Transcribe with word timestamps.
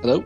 Hello. 0.00 0.24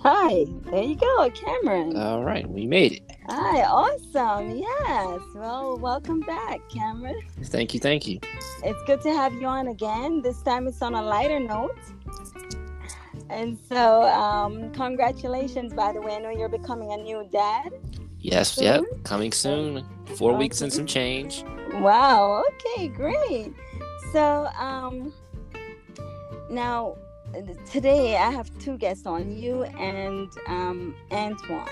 Hi, 0.00 0.46
there 0.64 0.82
you 0.82 0.96
go, 0.96 1.30
Cameron. 1.30 1.96
All 1.96 2.24
right, 2.24 2.48
we 2.48 2.66
made 2.66 2.92
it. 2.92 3.02
Hi, 3.28 3.62
awesome. 3.62 4.56
Yes. 4.56 5.20
Well, 5.34 5.76
welcome 5.78 6.20
back, 6.20 6.60
Cameron. 6.68 7.20
Thank 7.44 7.74
you, 7.74 7.80
thank 7.80 8.06
you. 8.06 8.18
It's 8.64 8.82
good 8.84 9.00
to 9.02 9.12
have 9.12 9.32
you 9.34 9.46
on 9.46 9.68
again. 9.68 10.22
This 10.22 10.42
time 10.42 10.66
it's 10.66 10.82
on 10.82 10.94
a 10.94 11.02
lighter 11.02 11.38
note. 11.40 11.78
And 13.30 13.58
so, 13.68 14.02
um, 14.04 14.72
congratulations, 14.72 15.72
by 15.74 15.92
the 15.92 16.00
way. 16.00 16.14
I 16.14 16.18
know 16.18 16.30
you're 16.30 16.48
becoming 16.48 16.92
a 16.92 16.96
new 16.96 17.28
dad. 17.30 17.72
Yes, 18.20 18.52
Soon? 18.54 18.64
yep, 18.64 18.84
coming 19.04 19.30
soon. 19.32 19.86
Four 20.16 20.30
Okay. 20.32 20.38
weeks 20.38 20.62
and 20.62 20.72
some 20.72 20.86
change. 20.86 21.44
Wow. 21.74 22.42
Okay, 22.54 22.88
great. 22.88 23.52
So, 24.12 24.48
um, 24.58 25.12
now 26.50 26.96
today 27.70 28.16
I 28.16 28.30
have 28.30 28.50
two 28.58 28.76
guests 28.76 29.06
on 29.06 29.36
you 29.36 29.64
and 29.64 30.30
um, 30.46 30.94
Antoine, 31.10 31.68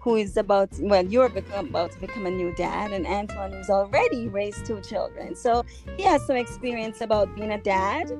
who 0.00 0.16
is 0.16 0.36
about 0.36 0.70
well, 0.80 1.04
you're 1.04 1.28
become, 1.28 1.68
about 1.68 1.92
to 1.92 2.00
become 2.00 2.26
a 2.26 2.30
new 2.30 2.54
dad, 2.54 2.92
and 2.92 3.06
Antoine 3.06 3.52
who's 3.52 3.70
already 3.70 4.28
raised 4.28 4.64
two 4.66 4.80
children. 4.80 5.34
So 5.34 5.64
he 5.96 6.02
has 6.04 6.24
some 6.26 6.36
experience 6.36 7.00
about 7.00 7.34
being 7.34 7.52
a 7.52 7.60
dad. 7.60 8.10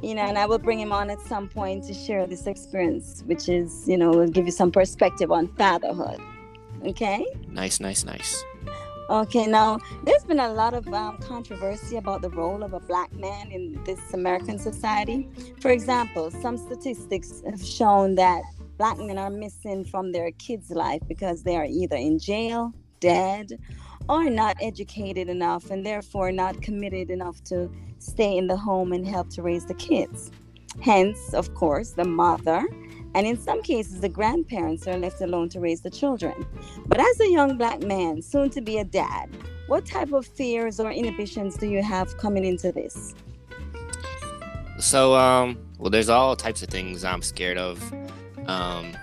You 0.00 0.14
know, 0.14 0.22
and 0.22 0.38
I 0.38 0.46
will 0.46 0.60
bring 0.60 0.78
him 0.78 0.92
on 0.92 1.10
at 1.10 1.20
some 1.22 1.48
point 1.48 1.82
to 1.88 1.92
share 1.92 2.24
this 2.24 2.46
experience, 2.46 3.24
which 3.26 3.48
is, 3.48 3.88
you 3.88 3.96
know, 3.96 4.10
will 4.10 4.28
give 4.28 4.46
you 4.46 4.52
some 4.52 4.70
perspective 4.70 5.32
on 5.32 5.48
fatherhood. 5.56 6.20
Okay. 6.86 7.26
Nice, 7.48 7.80
nice, 7.80 8.04
nice. 8.04 8.44
Okay, 9.10 9.46
now 9.46 9.78
there's 10.04 10.24
been 10.24 10.38
a 10.38 10.52
lot 10.52 10.74
of 10.74 10.86
um, 10.92 11.16
controversy 11.16 11.96
about 11.96 12.20
the 12.20 12.28
role 12.28 12.62
of 12.62 12.74
a 12.74 12.80
black 12.80 13.10
man 13.14 13.50
in 13.50 13.82
this 13.84 14.12
American 14.12 14.58
society. 14.58 15.30
For 15.60 15.70
example, 15.70 16.30
some 16.30 16.58
statistics 16.58 17.42
have 17.48 17.64
shown 17.64 18.16
that 18.16 18.42
black 18.76 18.98
men 18.98 19.16
are 19.16 19.30
missing 19.30 19.86
from 19.86 20.12
their 20.12 20.30
kids' 20.32 20.70
life 20.70 21.00
because 21.08 21.42
they 21.42 21.56
are 21.56 21.64
either 21.64 21.96
in 21.96 22.18
jail, 22.18 22.74
dead, 23.00 23.58
or 24.10 24.28
not 24.28 24.58
educated 24.60 25.30
enough 25.30 25.70
and 25.70 25.86
therefore 25.86 26.30
not 26.30 26.60
committed 26.60 27.10
enough 27.10 27.42
to 27.44 27.70
stay 27.98 28.36
in 28.36 28.46
the 28.46 28.58
home 28.58 28.92
and 28.92 29.06
help 29.06 29.30
to 29.30 29.42
raise 29.42 29.64
the 29.64 29.74
kids. 29.74 30.30
Hence, 30.82 31.32
of 31.32 31.54
course, 31.54 31.92
the 31.92 32.04
mother 32.04 32.66
and 33.14 33.26
in 33.26 33.36
some 33.38 33.62
cases, 33.62 34.00
the 34.00 34.08
grandparents 34.08 34.86
are 34.86 34.96
left 34.96 35.20
alone 35.20 35.48
to 35.50 35.60
raise 35.60 35.80
the 35.80 35.90
children. 35.90 36.46
But 36.86 37.00
as 37.00 37.20
a 37.20 37.30
young 37.30 37.56
black 37.56 37.82
man, 37.82 38.22
soon 38.22 38.50
to 38.50 38.60
be 38.60 38.78
a 38.78 38.84
dad, 38.84 39.30
what 39.66 39.84
type 39.84 40.12
of 40.12 40.26
fears 40.26 40.80
or 40.80 40.90
inhibitions 40.90 41.56
do 41.56 41.68
you 41.68 41.82
have 41.82 42.16
coming 42.18 42.44
into 42.44 42.72
this? 42.72 43.14
So, 44.78 45.14
um, 45.14 45.58
well, 45.78 45.90
there's 45.90 46.08
all 46.08 46.36
types 46.36 46.62
of 46.62 46.68
things 46.68 47.04
I'm 47.04 47.22
scared 47.22 47.58
of. 47.58 47.82
Um, 48.46 48.96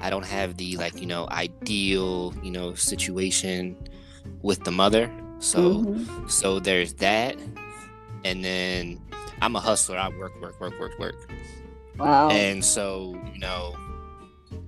I 0.00 0.10
don't 0.10 0.26
have 0.26 0.56
the 0.58 0.76
like, 0.76 1.00
you 1.00 1.06
know, 1.06 1.26
ideal, 1.30 2.34
you 2.42 2.50
know, 2.50 2.74
situation 2.74 3.76
with 4.42 4.64
the 4.64 4.70
mother. 4.70 5.10
So, 5.38 5.82
Mhm. 5.82 6.30
so 6.30 6.60
there's 6.60 6.94
that, 6.94 7.36
and 8.24 8.44
then 8.44 9.00
I'm 9.42 9.56
a 9.56 9.60
hustler. 9.60 9.98
I 9.98 10.08
work, 10.08 10.40
work, 10.40 10.60
work, 10.60 10.78
work, 10.78 10.98
work. 10.98 11.30
Wow. 11.98 12.28
And 12.30 12.64
so, 12.64 13.16
you 13.32 13.38
know, 13.38 13.76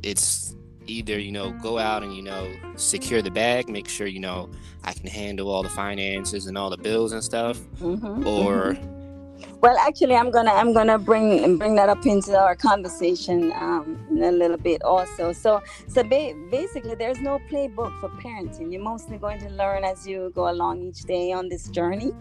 it's 0.03 0.55
either, 0.87 1.19
you 1.19 1.33
know, 1.33 1.51
go 1.53 1.79
out 1.79 2.03
and, 2.03 2.15
you 2.15 2.23
know, 2.23 2.49
secure 2.77 3.23
the 3.23 3.31
bag, 3.31 3.69
make 3.69 3.89
sure, 3.89 4.07
you 4.07 4.21
know, 4.21 4.49
I 4.85 4.93
can 4.93 5.07
handle 5.09 5.51
all 5.51 5.63
the 5.63 5.69
finances 5.69 6.47
and 6.47 6.57
all 6.57 6.71
the 6.71 6.77
bills 6.77 7.13
and 7.13 7.23
stuff, 7.25 7.59
Mhm, 7.81 8.25
or 8.25 8.75
mhm. 8.75 9.61
well, 9.61 9.77
actually, 9.79 10.15
I'm 10.15 10.31
gonna 10.31 10.53
I'm 10.53 10.73
gonna 10.73 10.99
bring 10.99 11.59
bring 11.59 11.75
that 11.75 11.89
up 11.89 12.07
into 12.07 12.39
our 12.39 12.55
conversation 12.55 13.53
um, 13.53 13.99
in 14.11 14.23
a 14.23 14.31
little 14.31 14.57
bit 14.59 14.83
also. 14.85 15.33
So 15.33 15.61
so 15.89 16.05
ba- 16.05 16.35
basically, 16.51 16.95
there's 16.95 17.21
no 17.21 17.41
playbook 17.51 17.99
for 18.01 18.09
parenting. 18.23 18.73
You're 18.73 18.83
mostly 18.85 19.19
going 19.19 19.41
to 19.41 19.49
learn 19.51 19.83
as 19.85 20.07
you 20.07 20.31
go 20.35 20.49
along 20.51 20.83
each 20.83 21.03
day 21.03 21.33
on 21.33 21.49
this 21.49 21.69
journey. 21.69 22.13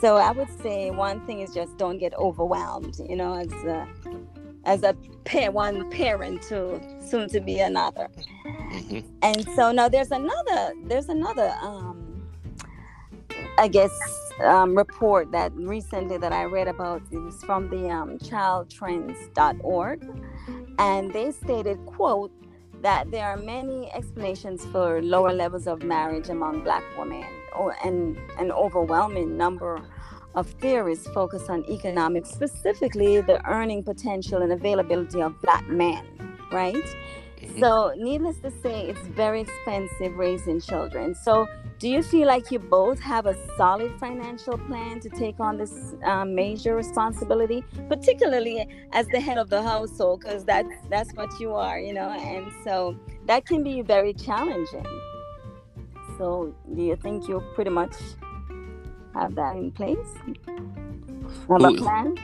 So 0.00 0.16
I 0.16 0.32
would 0.32 0.50
say 0.60 0.90
one 0.90 1.20
thing 1.26 1.40
is 1.40 1.54
just 1.54 1.76
don't 1.78 1.98
get 1.98 2.14
overwhelmed. 2.14 2.96
You 3.08 3.16
know, 3.16 3.34
as 3.34 3.52
a, 3.64 3.86
as 4.68 4.82
a 4.82 4.94
pair, 5.24 5.50
one 5.50 5.90
parent 5.90 6.42
to 6.42 6.80
soon 7.00 7.28
to 7.30 7.40
be 7.40 7.58
another. 7.58 8.08
Mhm. 8.72 9.02
And 9.22 9.48
so 9.56 9.72
now 9.72 9.88
there's 9.88 10.12
another 10.12 10.60
there's 10.84 11.08
another 11.08 11.50
um 11.62 11.96
I 13.58 13.66
guess 13.66 13.94
um, 14.44 14.76
report 14.76 15.32
that 15.32 15.52
recently 15.54 16.16
that 16.18 16.32
I 16.32 16.44
read 16.44 16.68
about 16.68 17.02
it 17.10 17.18
was 17.18 17.42
from 17.42 17.68
the 17.70 17.90
um, 17.90 18.18
childtrends.org 18.18 19.98
and 20.78 21.12
they 21.12 21.32
stated 21.32 21.78
quote 21.86 22.30
that 22.82 23.10
there 23.10 23.26
are 23.26 23.36
many 23.36 23.90
explanations 23.92 24.64
for 24.66 25.02
lower 25.02 25.32
levels 25.32 25.66
of 25.66 25.82
marriage 25.82 26.28
among 26.28 26.62
black 26.62 26.84
women 26.96 27.24
or 27.56 27.74
and 27.84 28.16
an 28.38 28.52
overwhelming 28.52 29.36
number 29.36 29.82
of 30.38 30.46
theories 30.62 31.02
focus 31.18 31.44
on 31.54 31.64
economics 31.76 32.28
specifically 32.38 33.12
the 33.20 33.38
earning 33.56 33.82
potential 33.92 34.38
and 34.44 34.52
availability 34.52 35.20
of 35.20 35.32
black 35.46 35.64
men 35.68 36.02
right 36.52 36.88
Mhm. 37.40 37.60
so, 37.60 37.92
needless 37.96 38.38
to 38.40 38.50
say, 38.50 38.88
it's 38.90 39.06
very 39.22 39.40
expensive 39.42 40.16
raising 40.16 40.60
children. 40.60 41.14
So, 41.14 41.46
do 41.78 41.88
you 41.88 42.02
feel 42.02 42.26
like 42.26 42.50
you 42.50 42.58
both 42.58 42.98
have 43.00 43.26
a 43.26 43.36
solid 43.56 43.92
financial 44.00 44.58
plan 44.58 44.98
to 45.00 45.08
take 45.08 45.38
on 45.38 45.56
this 45.56 45.94
um, 46.02 46.34
major 46.34 46.74
responsibility, 46.74 47.62
particularly 47.88 48.66
as 48.92 49.06
the 49.14 49.20
head 49.20 49.38
of 49.38 49.48
the 49.50 49.62
household, 49.62 50.20
because 50.20 50.44
that's 50.44 50.74
that's 50.90 51.12
what 51.14 51.30
you 51.38 51.54
are, 51.54 51.78
you 51.78 51.92
know, 51.92 52.10
and 52.10 52.44
so 52.64 52.96
that 53.26 53.46
can 53.46 53.62
be 53.62 53.82
very 53.82 54.12
challenging. 54.14 54.86
So, 56.18 56.52
do 56.74 56.82
you 56.82 56.96
think 56.96 57.28
you're 57.28 57.46
pretty 57.54 57.70
much 57.70 57.94
have 59.20 59.34
that 59.34 59.56
in 59.56 59.70
place? 59.72 59.98
Have 61.48 61.60
a 61.62 61.68
Who- 61.68 61.76
plan? 61.78 62.16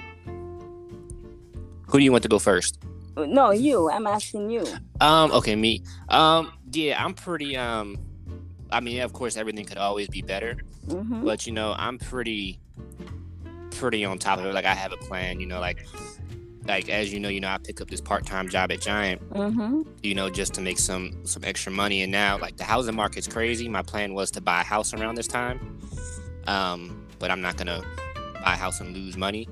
who 1.88 1.98
do 1.98 2.04
you 2.04 2.10
want 2.12 2.22
to 2.22 2.28
go 2.28 2.38
first? 2.38 2.78
No, 3.16 3.52
you. 3.52 3.88
I'm 3.90 4.06
asking 4.08 4.50
you. 4.50 4.66
Um, 5.00 5.30
okay, 5.30 5.54
me. 5.54 5.82
Um, 6.08 6.52
yeah, 6.72 7.02
I'm 7.02 7.14
pretty, 7.14 7.56
um, 7.56 7.96
I 8.70 8.80
mean, 8.80 9.00
of 9.02 9.12
course, 9.12 9.36
everything 9.36 9.64
could 9.64 9.78
always 9.78 10.08
be 10.08 10.20
better, 10.22 10.56
hmm 10.88 11.24
but 11.24 11.46
you 11.46 11.52
know, 11.52 11.74
I'm 11.78 11.98
pretty, 11.98 12.58
pretty 13.70 14.04
on 14.04 14.18
top 14.18 14.40
of 14.40 14.46
it. 14.46 14.54
Like, 14.54 14.64
I 14.64 14.74
have 14.74 14.92
a 14.92 14.96
plan, 14.96 15.38
you 15.38 15.46
know, 15.46 15.60
like, 15.60 15.86
like 16.66 16.88
as 16.88 17.12
you 17.12 17.20
know, 17.20 17.28
you 17.28 17.40
know, 17.40 17.48
I 17.48 17.58
pick 17.58 17.80
up 17.80 17.88
this 17.88 18.00
part-time 18.00 18.48
job 18.48 18.72
at 18.72 18.80
Giant, 18.80 19.20
hmm 19.32 19.82
you 20.02 20.16
know, 20.16 20.28
just 20.28 20.54
to 20.54 20.60
make 20.60 20.78
some 20.78 21.24
some 21.24 21.44
extra 21.44 21.70
money. 21.70 22.02
And 22.02 22.10
now, 22.10 22.36
like, 22.38 22.56
the 22.56 22.64
housing 22.64 22.96
market's 22.96 23.28
crazy. 23.28 23.68
My 23.68 23.82
plan 23.82 24.14
was 24.14 24.32
to 24.32 24.40
buy 24.40 24.62
a 24.62 24.64
house 24.64 24.92
around 24.92 25.14
this 25.14 25.28
time, 25.28 25.73
um, 26.46 27.06
but 27.18 27.30
I'm 27.30 27.40
not 27.40 27.56
gonna 27.56 27.82
buy 28.42 28.54
a 28.54 28.56
house 28.56 28.80
and 28.80 28.94
lose 28.96 29.16
money. 29.16 29.48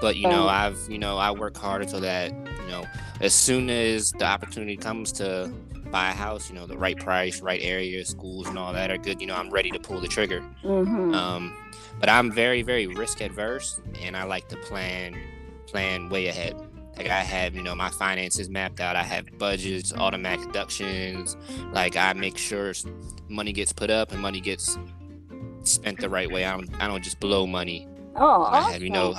But 0.00 0.16
you 0.16 0.28
know, 0.28 0.48
I've 0.48 0.78
you 0.88 0.98
know, 0.98 1.18
I 1.18 1.30
work 1.30 1.56
harder 1.56 1.86
so 1.86 2.00
that 2.00 2.30
you 2.32 2.66
know, 2.68 2.84
as 3.20 3.34
soon 3.34 3.68
as 3.70 4.12
the 4.12 4.24
opportunity 4.24 4.76
comes 4.76 5.12
to 5.12 5.52
buy 5.90 6.10
a 6.10 6.14
house, 6.14 6.48
you 6.48 6.54
know, 6.54 6.66
the 6.66 6.78
right 6.78 6.96
price, 6.96 7.40
right 7.40 7.60
area, 7.62 8.04
schools, 8.04 8.48
and 8.48 8.56
all 8.58 8.72
that 8.72 8.90
are 8.90 8.98
good. 8.98 9.20
You 9.20 9.26
know, 9.26 9.34
I'm 9.34 9.50
ready 9.50 9.70
to 9.72 9.78
pull 9.78 10.00
the 10.00 10.08
trigger. 10.08 10.40
hmm 10.62 11.14
Um, 11.14 11.52
but 11.98 12.08
I'm 12.08 12.30
very, 12.32 12.62
very 12.62 12.86
risk 12.86 13.20
adverse, 13.20 13.78
and 14.00 14.16
I 14.16 14.22
like 14.24 14.48
to 14.48 14.56
plan, 14.56 15.18
plan 15.66 16.08
way 16.08 16.28
ahead. 16.28 16.54
Like 16.96 17.08
I 17.08 17.20
have, 17.20 17.54
you 17.54 17.62
know, 17.62 17.74
my 17.74 17.90
finances 17.90 18.48
mapped 18.48 18.80
out. 18.80 18.94
I 18.96 19.02
have 19.02 19.26
budgets, 19.38 19.92
automatic 19.92 20.46
deductions. 20.46 21.36
Like 21.72 21.96
I 21.96 22.12
make 22.14 22.38
sure 22.38 22.72
money 23.28 23.52
gets 23.52 23.72
put 23.72 23.90
up 23.90 24.12
and 24.12 24.20
money 24.20 24.40
gets 24.40 24.78
spent 25.64 25.98
the 26.00 26.08
right 26.08 26.30
way. 26.30 26.44
I 26.44 26.52
don't, 26.56 26.70
I 26.82 26.86
don't 26.86 27.02
just 27.02 27.20
blow 27.20 27.46
money. 27.46 27.86
Oh, 28.16 28.44
I 28.44 28.72
have, 28.72 28.82
you 28.82 28.90
know. 28.90 29.14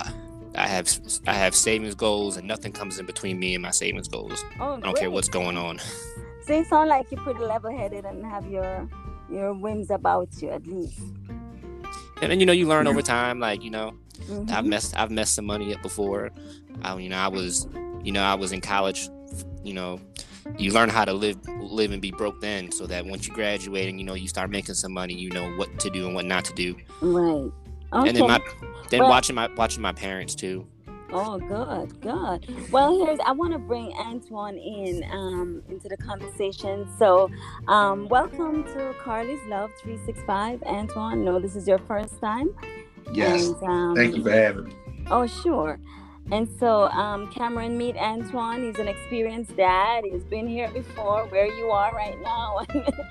I 0.53 0.67
have, 0.67 0.89
I 1.27 1.33
have 1.33 1.55
savings 1.55 1.95
goals, 1.95 2.35
and 2.35 2.45
nothing 2.45 2.73
comes 2.73 2.99
in 2.99 3.05
between 3.05 3.39
me 3.39 3.55
and 3.55 3.61
my 3.61 3.71
savings 3.71 4.09
goals. 4.09 4.43
Oh, 4.59 4.73
I 4.73 4.79
don't 4.81 4.97
care 4.97 5.09
what's 5.09 5.29
going 5.29 5.57
on. 5.57 5.79
So 6.45 6.57
you 6.57 6.65
sound 6.65 6.89
like 6.89 7.09
you're 7.11 7.21
pretty 7.21 7.39
level-headed 7.39 8.03
and 8.03 8.25
have 8.25 8.45
your 8.49 8.89
your 9.31 9.53
whims 9.53 9.89
about 9.91 10.27
you 10.41 10.49
at 10.49 10.67
least. 10.67 10.99
And 12.21 12.31
then 12.31 12.39
you 12.39 12.45
know, 12.45 12.51
you 12.51 12.67
learn 12.67 12.87
over 12.87 13.01
time. 13.01 13.39
Like 13.39 13.63
you 13.63 13.69
know, 13.69 13.93
Mhm. 14.27 14.51
I've 14.51 14.65
messed 14.65 14.97
I've 14.97 15.09
messed 15.11 15.35
some 15.35 15.45
money 15.45 15.73
up 15.73 15.81
before. 15.81 16.31
I, 16.81 16.97
you 16.97 17.07
know, 17.09 17.17
I 17.17 17.27
was 17.29 17.67
you 18.03 18.11
know 18.11 18.23
I 18.23 18.33
was 18.35 18.51
in 18.51 18.59
college. 18.59 19.07
You 19.63 19.73
know, 19.73 20.01
you 20.57 20.71
learn 20.71 20.89
how 20.89 21.05
to 21.05 21.13
live 21.13 21.37
live 21.59 21.91
and 21.91 22.01
be 22.01 22.11
broke 22.11 22.41
then, 22.41 22.71
so 22.71 22.85
that 22.87 23.05
once 23.05 23.27
you 23.27 23.33
graduate 23.33 23.87
and 23.89 23.99
you 23.99 24.05
know 24.05 24.13
you 24.13 24.27
start 24.27 24.49
making 24.49 24.75
some 24.75 24.93
money, 24.93 25.13
you 25.13 25.29
know 25.29 25.49
what 25.57 25.79
to 25.79 25.89
do 25.89 26.05
and 26.05 26.15
what 26.15 26.25
not 26.25 26.45
to 26.45 26.53
do. 26.53 26.75
Right. 27.01 27.51
Okay. 27.93 28.07
And 28.09 28.17
then 28.17 28.27
my 28.27 28.39
then 28.89 29.01
Well- 29.01 29.09
watching 29.09 29.35
my 29.35 29.47
watching 29.55 29.81
my 29.81 29.93
parents 29.93 30.35
too. 30.35 30.67
Oh, 31.13 31.37
good, 31.39 31.99
good. 31.99 32.71
Well, 32.71 33.05
here's 33.05 33.19
I 33.25 33.33
want 33.33 33.51
to 33.51 33.59
bring 33.59 33.91
Antoine 33.97 34.57
in 34.57 35.03
um, 35.11 35.61
into 35.67 35.89
the 35.89 35.97
conversation. 35.97 36.87
So, 36.97 37.29
um, 37.67 38.07
welcome 38.07 38.63
to 38.63 38.95
Carly's 39.03 39.41
Love 39.49 39.71
365. 39.81 40.63
Antoine, 40.63 41.25
no, 41.25 41.37
this 41.37 41.57
is 41.57 41.67
your 41.67 41.79
first 41.79 42.17
time. 42.21 42.49
Yes. 43.11 43.47
And, 43.47 43.63
um, 43.63 43.95
Thank 43.95 44.15
you 44.15 44.23
for 44.23 44.31
having 44.31 44.63
me. 44.65 44.75
Oh, 45.07 45.27
sure. 45.27 45.81
And 46.29 46.47
so, 46.59 46.83
um, 46.89 47.29
Cameron, 47.31 47.77
meet 47.77 47.97
Antoine. 47.97 48.63
He's 48.63 48.79
an 48.79 48.87
experienced 48.87 49.57
dad. 49.57 50.03
He's 50.05 50.23
been 50.23 50.47
here 50.47 50.69
before, 50.69 51.25
where 51.25 51.47
you 51.47 51.71
are 51.71 51.93
right 51.93 52.19
now, 52.21 52.59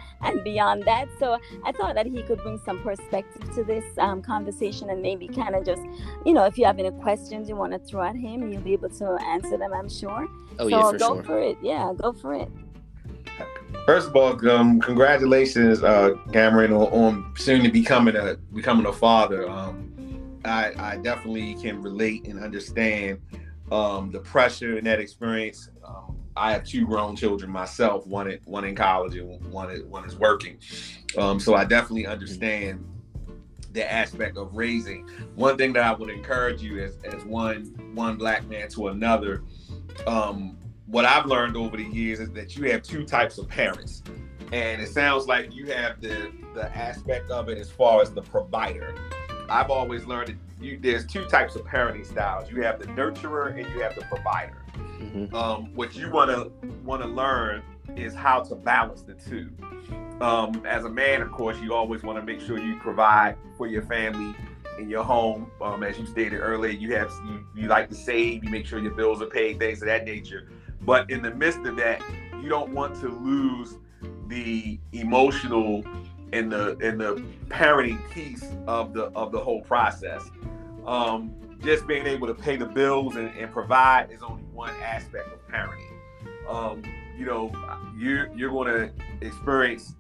and 0.23 0.43
beyond 0.43 0.85
that. 0.85 1.09
So, 1.19 1.37
I 1.65 1.73
thought 1.73 1.97
that 1.97 2.07
he 2.07 2.23
could 2.23 2.43
bring 2.43 2.59
some 2.65 2.83
perspective 2.83 3.55
to 3.55 3.65
this 3.65 3.85
um, 3.99 4.23
conversation 4.23 4.89
and 4.89 5.03
maybe 5.03 5.29
kind 5.29 5.55
of 5.55 5.67
just, 5.67 5.83
you 6.25 6.33
know, 6.33 6.45
if 6.45 6.57
you 6.57 6.65
have 6.65 6.79
any 6.79 6.91
questions 6.91 7.49
you 7.49 7.57
want 7.57 7.73
to 7.73 7.79
throw 7.79 8.03
at 8.03 8.17
him, 8.17 8.51
you'll 8.51 8.63
be 8.63 8.73
able 8.73 8.89
to 8.91 9.19
answer 9.27 9.59
them, 9.59 9.73
I'm 9.75 9.91
sure. 9.91 10.27
Oh, 10.59 10.69
so 10.69 10.69
yeah, 10.69 10.91
for 10.91 10.99
go 10.99 11.15
sure. 11.17 11.25
for 11.25 11.41
it. 11.41 11.59
Yeah, 11.63 11.93
go 11.97 12.13
for 12.13 12.35
it. 12.35 12.49
First 13.87 14.09
of 14.09 14.17
all, 14.17 14.49
um, 14.51 14.81
congratulations, 14.81 15.83
uh, 15.83 16.15
Cameron, 16.33 16.73
on, 16.73 16.89
on 16.93 17.33
soon 17.37 17.65
to 17.65 17.71
becoming 17.71 18.15
a 18.15 18.37
becoming 18.55 18.87
a 18.87 18.93
father. 18.93 19.49
Um, 19.49 19.90
I, 20.45 20.73
I 20.79 20.97
definitely 20.97 21.55
can 21.55 21.83
relate 21.83 22.27
and 22.27 22.43
understand 22.43 23.21
um, 23.71 24.11
the 24.11 24.21
pressure 24.21 24.79
in 24.79 24.85
that 24.85 25.01
experience. 25.01 25.71
Um, 25.85 26.17
I 26.37 26.53
have 26.53 26.65
two 26.65 26.87
grown 26.87 27.17
children 27.17 27.51
myself, 27.51 28.07
one 28.07 28.31
in, 28.31 28.41
one 28.45 28.65
in 28.65 28.75
college 28.75 29.17
and 29.17 29.45
one 29.53 29.71
is, 29.71 29.83
one 29.85 30.05
is 30.05 30.17
working. 30.17 30.59
Um, 31.19 31.39
so 31.41 31.55
I 31.55 31.65
definitely 31.65 32.07
understand 32.07 32.85
the 33.73 33.91
aspect 33.91 34.37
of 34.37 34.57
raising. 34.57 35.09
One 35.35 35.57
thing 35.57 35.73
that 35.75 35.85
I 35.85 35.93
would 35.93 36.11
encourage 36.11 36.63
you 36.63 36.81
as, 36.83 36.97
as 37.05 37.25
one 37.25 37.67
one 37.95 38.17
black 38.17 38.47
man 38.49 38.69
to 38.71 38.89
another, 38.89 39.43
um, 40.07 40.59
what 40.87 41.05
I've 41.05 41.27
learned 41.27 41.57
over 41.57 41.77
the 41.77 41.85
years 41.85 42.21
is 42.21 42.31
that 42.33 42.57
you 42.57 42.71
have 42.71 42.83
two 42.83 43.05
types 43.05 43.39
of 43.39 43.49
parents. 43.49 44.03
And 44.53 44.83
it 44.83 44.89
sounds 44.89 45.27
like 45.27 45.55
you 45.55 45.67
have 45.67 46.01
the 46.01 46.33
the 46.55 46.77
aspect 46.77 47.31
of 47.31 47.49
it 47.49 47.59
as 47.59 47.71
far 47.71 48.03
as 48.03 48.13
the 48.13 48.23
provider. 48.23 48.95
I've 49.51 49.71
always 49.71 50.05
learned 50.05 50.29
that 50.29 50.65
you, 50.65 50.79
there's 50.81 51.05
two 51.05 51.25
types 51.25 51.57
of 51.57 51.67
parenting 51.67 52.07
styles. 52.07 52.51
You 52.51 52.63
have 52.63 52.79
the 52.79 52.87
nurturer 52.87 53.49
and 53.59 53.75
you 53.75 53.83
have 53.83 53.97
the 53.97 54.03
provider. 54.03 54.57
Mhm. 55.01 55.33
Um, 55.35 55.75
what 55.75 55.97
you 55.97 56.11
want 56.11 56.31
to 56.31 56.53
want 56.85 57.03
to 57.03 57.09
learn 57.09 57.63
is 57.97 58.15
how 58.15 58.41
to 58.45 58.55
balance 58.55 59.03
the 59.03 59.15
two. 59.15 59.51
Um, 60.21 60.63
as 60.67 60.85
a 60.85 60.89
man, 60.89 61.23
of 61.23 61.33
course, 61.33 61.59
you 61.61 61.75
always 61.75 62.03
want 62.03 62.19
to 62.19 62.25
make 62.25 62.41
sure 62.41 62.59
you 62.59 62.77
provide 62.79 63.37
for 63.57 63.67
your 63.67 63.83
family 63.83 64.35
in 64.79 64.89
your 64.89 65.03
home. 65.03 65.51
Um, 65.61 65.83
as 65.83 65.99
you 65.99 66.07
stated 66.07 66.39
earlier, 66.39 66.71
you 66.71 66.95
have 66.95 67.11
you, 67.27 67.45
you 67.57 67.69
like 67.69 67.89
to 67.89 67.95
save, 67.95 68.45
you 68.45 68.51
make 68.51 68.67
sure 68.67 68.79
your 68.79 68.95
bills 68.95 69.21
are 69.21 69.27
paid, 69.27 69.59
things 69.59 69.83
of 69.83 69.87
that 69.87 70.05
nature. 70.05 70.49
But 70.83 71.11
in 71.11 71.23
the 71.23 71.35
midst 71.35 71.61
of 71.61 71.77
that, 71.77 72.03
you 72.41 72.49
don't 72.49 72.73
want 72.73 72.95
to 73.01 73.09
lose 73.09 73.79
the 74.29 74.79
emotional 74.93 75.83
and 76.33 76.51
the 76.53 76.77
and 76.81 77.01
the 77.01 77.23
parenting 77.49 78.09
piece 78.11 78.45
of 78.67 78.93
the 78.93 79.05
of 79.17 79.33
the 79.33 79.39
whole 79.39 79.63
process. 79.63 80.23
Um, 80.87 81.35
just 81.63 81.87
being 81.87 82.07
able 82.07 82.27
to 82.27 82.35
pay 82.35 82.57
the 82.57 82.67
bills 82.67 83.17
and, 83.17 83.29
and 83.37 83.53
provide 83.53 84.11
is 84.11 84.23
only 84.23 84.43
one 84.45 84.73
aspect 84.83 85.29
of 85.33 85.47
parenting. 85.49 85.93
Um, 86.49 86.83
you 87.19 87.27
know, 87.27 87.53
you're 87.97 88.35
you're 88.35 88.51
going 88.51 88.69
to 88.69 89.27
experience 89.27 89.95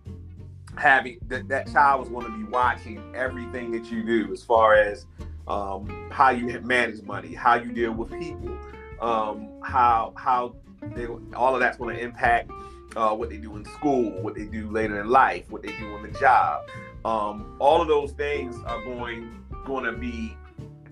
having 0.76 1.18
that 1.28 1.48
that 1.48 1.70
child 1.70 2.06
is 2.06 2.10
going 2.10 2.26
to 2.26 2.36
be 2.36 2.44
watching 2.44 3.02
everything 3.14 3.70
that 3.72 3.90
you 3.90 4.02
do 4.02 4.32
as 4.32 4.42
far 4.42 4.74
as 4.74 5.06
um, 5.48 6.08
how 6.10 6.30
you 6.30 6.46
manage 6.60 7.02
money, 7.02 7.34
how 7.34 7.56
you 7.56 7.72
deal 7.72 7.92
with 7.92 8.10
people, 8.18 8.56
um, 9.00 9.48
how 9.62 10.12
how 10.16 10.54
they, 10.94 11.06
all 11.34 11.54
of 11.54 11.60
that's 11.60 11.76
going 11.76 11.94
to 11.96 12.02
impact 12.02 12.50
uh, 12.96 13.14
what 13.14 13.30
they 13.30 13.36
do 13.36 13.56
in 13.56 13.64
school, 13.64 14.10
what 14.22 14.34
they 14.34 14.44
do 14.44 14.70
later 14.70 15.00
in 15.00 15.08
life, 15.08 15.50
what 15.50 15.62
they 15.62 15.76
do 15.78 15.94
on 15.94 16.02
the 16.02 16.18
job. 16.18 16.68
Um, 17.04 17.56
all 17.58 17.80
of 17.80 17.88
those 17.88 18.12
things 18.12 18.56
are 18.66 18.82
going 18.84 19.44
going 19.64 19.84
to 19.84 19.92
be 19.92 20.36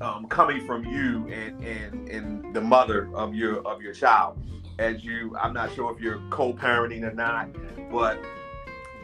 um, 0.01 0.27
coming 0.27 0.65
from 0.67 0.85
you 0.85 1.27
and, 1.29 1.63
and 1.65 2.09
and 2.09 2.55
the 2.55 2.61
mother 2.61 3.11
of 3.15 3.35
your 3.35 3.67
of 3.67 3.83
your 3.83 3.93
child. 3.93 4.39
As 4.79 5.03
you, 5.03 5.37
I'm 5.37 5.53
not 5.53 5.75
sure 5.75 5.93
if 5.93 6.01
you're 6.01 6.21
co-parenting 6.31 7.03
or 7.03 7.13
not, 7.13 7.49
but 7.91 8.23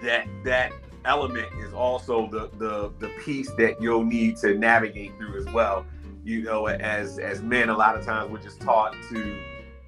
that 0.03 0.29
that 0.45 0.73
element 1.05 1.49
is 1.61 1.75
also 1.75 2.29
the 2.31 2.49
the 2.59 2.93
the 3.01 3.13
piece 3.25 3.51
that 3.59 3.81
you'll 3.83 4.05
need 4.05 4.37
to 4.39 4.55
navigate 4.55 5.17
through 5.19 5.37
as 5.39 5.53
well. 5.53 5.85
You 6.25 6.43
know, 6.43 6.67
as 6.67 7.19
as 7.19 7.43
men, 7.43 7.69
a 7.69 7.77
lot 7.77 7.99
of 7.99 8.05
times 8.05 8.31
we're 8.31 8.43
just 8.43 8.61
taught 8.61 8.95
to 9.11 9.39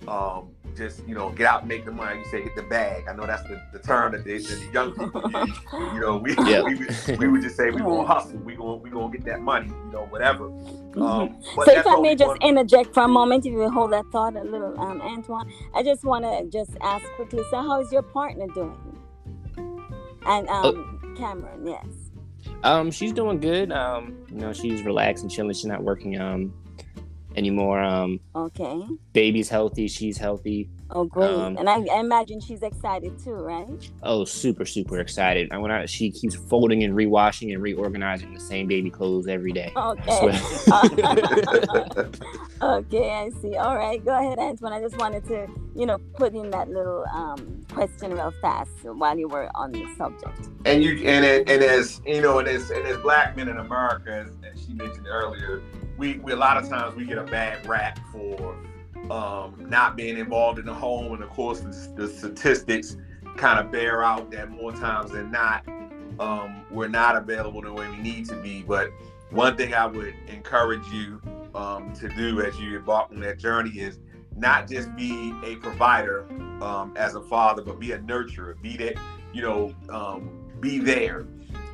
um, 0.08 0.50
just 0.76 1.06
you 1.08 1.14
know 1.14 1.30
get 1.30 1.46
out 1.46 1.60
and 1.60 1.68
make 1.68 1.84
the 1.84 1.90
money. 1.92 2.18
You 2.20 2.24
say 2.26 2.42
hit 2.42 2.54
the 2.54 2.62
bag. 2.62 3.04
I 3.08 3.14
know 3.14 3.26
that's 3.26 3.42
the, 3.44 3.60
the 3.72 3.78
term 3.78 4.12
that, 4.12 4.24
they, 4.24 4.38
that 4.38 4.60
the 4.60 4.72
young 4.72 4.92
people 4.92 5.30
use. 5.46 5.58
You 5.94 6.00
know, 6.00 6.16
we 6.18 6.34
Yeah. 6.50 6.62
we, 6.62 6.74
would, 6.76 7.18
we 7.18 7.28
would 7.28 7.42
just 7.42 7.56
say 7.56 7.70
we 7.70 7.78
gonna 7.80 8.06
hustle. 8.06 8.38
We 8.38 8.54
gonna 8.54 8.76
we 8.76 8.90
gonna 8.90 9.10
get 9.12 9.24
that 9.26 9.40
money. 9.40 9.68
You 9.68 9.92
know, 9.92 10.06
whatever. 10.10 10.46
Um, 10.46 11.36
so 11.54 11.62
if 11.70 11.86
I 11.86 11.90
may 11.90 11.96
only 11.96 12.16
just 12.16 12.28
one- 12.28 12.42
interject 12.42 12.94
for 12.94 13.02
a 13.04 13.08
moment, 13.08 13.44
if 13.46 13.52
you 13.52 13.68
hold 13.70 13.92
that 13.92 14.04
thought 14.12 14.36
a 14.36 14.42
little, 14.44 14.78
um, 14.80 15.00
Antoine, 15.02 15.50
I 15.74 15.82
just 15.82 16.04
want 16.04 16.24
to 16.24 16.48
just 16.50 16.76
ask 16.80 17.04
quickly. 17.16 17.42
So, 17.50 17.60
how 17.62 17.80
is 17.80 17.92
your 17.92 18.02
partner 18.02 18.46
doing? 18.48 18.78
And 20.26 20.48
um, 20.48 21.14
Cameron, 21.16 21.66
yes. 21.66 21.86
Um, 22.62 22.90
she's 22.90 23.12
doing 23.12 23.40
good. 23.40 23.72
Um, 23.72 24.16
you 24.30 24.36
know, 24.36 24.52
she's 24.52 24.82
relaxed 24.82 25.22
and 25.22 25.30
chilling. 25.30 25.52
She's 25.52 25.66
not 25.66 25.82
working 25.82 26.18
um 26.20 26.52
anymore. 27.36 27.80
Um, 27.82 28.20
Okay. 28.34 28.82
baby's 29.12 29.48
healthy. 29.48 29.88
She's 29.88 30.18
healthy. 30.18 30.68
Oh, 30.90 31.04
great. 31.04 31.28
Um, 31.30 31.56
and 31.58 31.68
I, 31.68 31.80
I 31.92 31.98
imagine 32.00 32.40
she's 32.40 32.62
excited 32.62 33.18
too, 33.18 33.32
right? 33.32 33.66
Oh, 34.04 34.24
super, 34.24 34.64
super 34.64 35.00
excited. 35.00 35.48
I 35.50 35.58
went 35.58 35.72
out. 35.72 35.88
she 35.90 36.10
keeps 36.12 36.36
folding 36.36 36.84
and 36.84 36.94
rewashing 36.94 37.52
and 37.52 37.60
reorganizing 37.62 38.32
the 38.32 38.38
same 38.40 38.68
baby 38.68 38.88
clothes 38.90 39.26
every 39.26 39.50
day. 39.52 39.72
Okay. 39.76 40.38
Swear. 40.66 42.06
okay, 42.62 43.10
I 43.10 43.30
see. 43.40 43.56
All 43.56 43.76
right, 43.76 44.02
go 44.04 44.16
ahead, 44.16 44.38
Antoine. 44.38 44.72
I 44.72 44.80
just 44.80 44.96
wanted 44.96 45.24
to, 45.26 45.46
you 45.74 45.86
know, 45.86 45.98
put 46.14 46.34
in 46.34 46.50
that 46.50 46.68
little 46.68 47.04
um, 47.12 47.64
question 47.72 48.12
real 48.12 48.32
fast 48.40 48.70
while 48.84 49.18
you 49.18 49.28
were 49.28 49.50
on 49.56 49.72
the 49.72 49.86
subject. 49.96 50.48
and 50.64 50.82
you 50.82 51.04
and 51.04 51.24
it, 51.24 51.48
and 51.50 51.62
as 51.62 52.00
you 52.06 52.22
know, 52.22 52.38
and 52.38 52.48
as 52.48 52.70
and 52.70 52.86
as 52.86 52.96
black 52.98 53.36
men 53.36 53.48
in 53.48 53.58
America, 53.58 54.24
as, 54.26 54.28
as 54.52 54.64
she 54.64 54.72
mentioned 54.72 55.06
earlier, 55.08 55.62
we, 55.96 56.18
we 56.18 56.32
a 56.32 56.36
lot 56.36 56.56
of 56.56 56.68
times 56.68 56.94
we 56.94 57.04
get 57.04 57.18
a 57.18 57.24
bad 57.24 57.66
rap 57.66 57.98
for 58.12 58.56
um, 59.10 59.66
not 59.68 59.96
being 59.96 60.18
involved 60.18 60.58
in 60.58 60.66
the 60.66 60.74
home, 60.74 61.12
and 61.12 61.22
of 61.22 61.30
course 61.30 61.60
the, 61.60 61.92
the 61.96 62.08
statistics 62.08 62.96
kind 63.36 63.58
of 63.58 63.70
bear 63.70 64.02
out 64.02 64.30
that 64.30 64.50
more 64.50 64.72
times 64.72 65.12
than 65.12 65.30
not, 65.30 65.66
um, 66.18 66.64
we're 66.70 66.88
not 66.88 67.16
available 67.16 67.60
the 67.62 67.72
way 67.72 67.88
we 67.88 67.98
need 67.98 68.26
to 68.28 68.36
be. 68.36 68.62
But 68.62 68.90
one 69.30 69.56
thing 69.56 69.74
I 69.74 69.86
would 69.86 70.14
encourage 70.28 70.86
you 70.88 71.20
um, 71.54 71.92
to 71.94 72.08
do 72.08 72.40
as 72.42 72.58
you 72.58 72.76
embark 72.76 73.10
on 73.10 73.20
that 73.20 73.38
journey 73.38 73.78
is 73.78 73.98
not 74.36 74.68
just 74.68 74.94
be 74.96 75.32
a 75.44 75.56
provider 75.56 76.26
um, 76.62 76.94
as 76.96 77.14
a 77.14 77.22
father, 77.22 77.62
but 77.62 77.78
be 77.78 77.92
a 77.92 77.98
nurturer. 77.98 78.60
Be 78.60 78.76
that, 78.78 78.96
you 79.32 79.42
know, 79.42 79.74
um, 79.88 80.30
be 80.60 80.78
there 80.78 81.26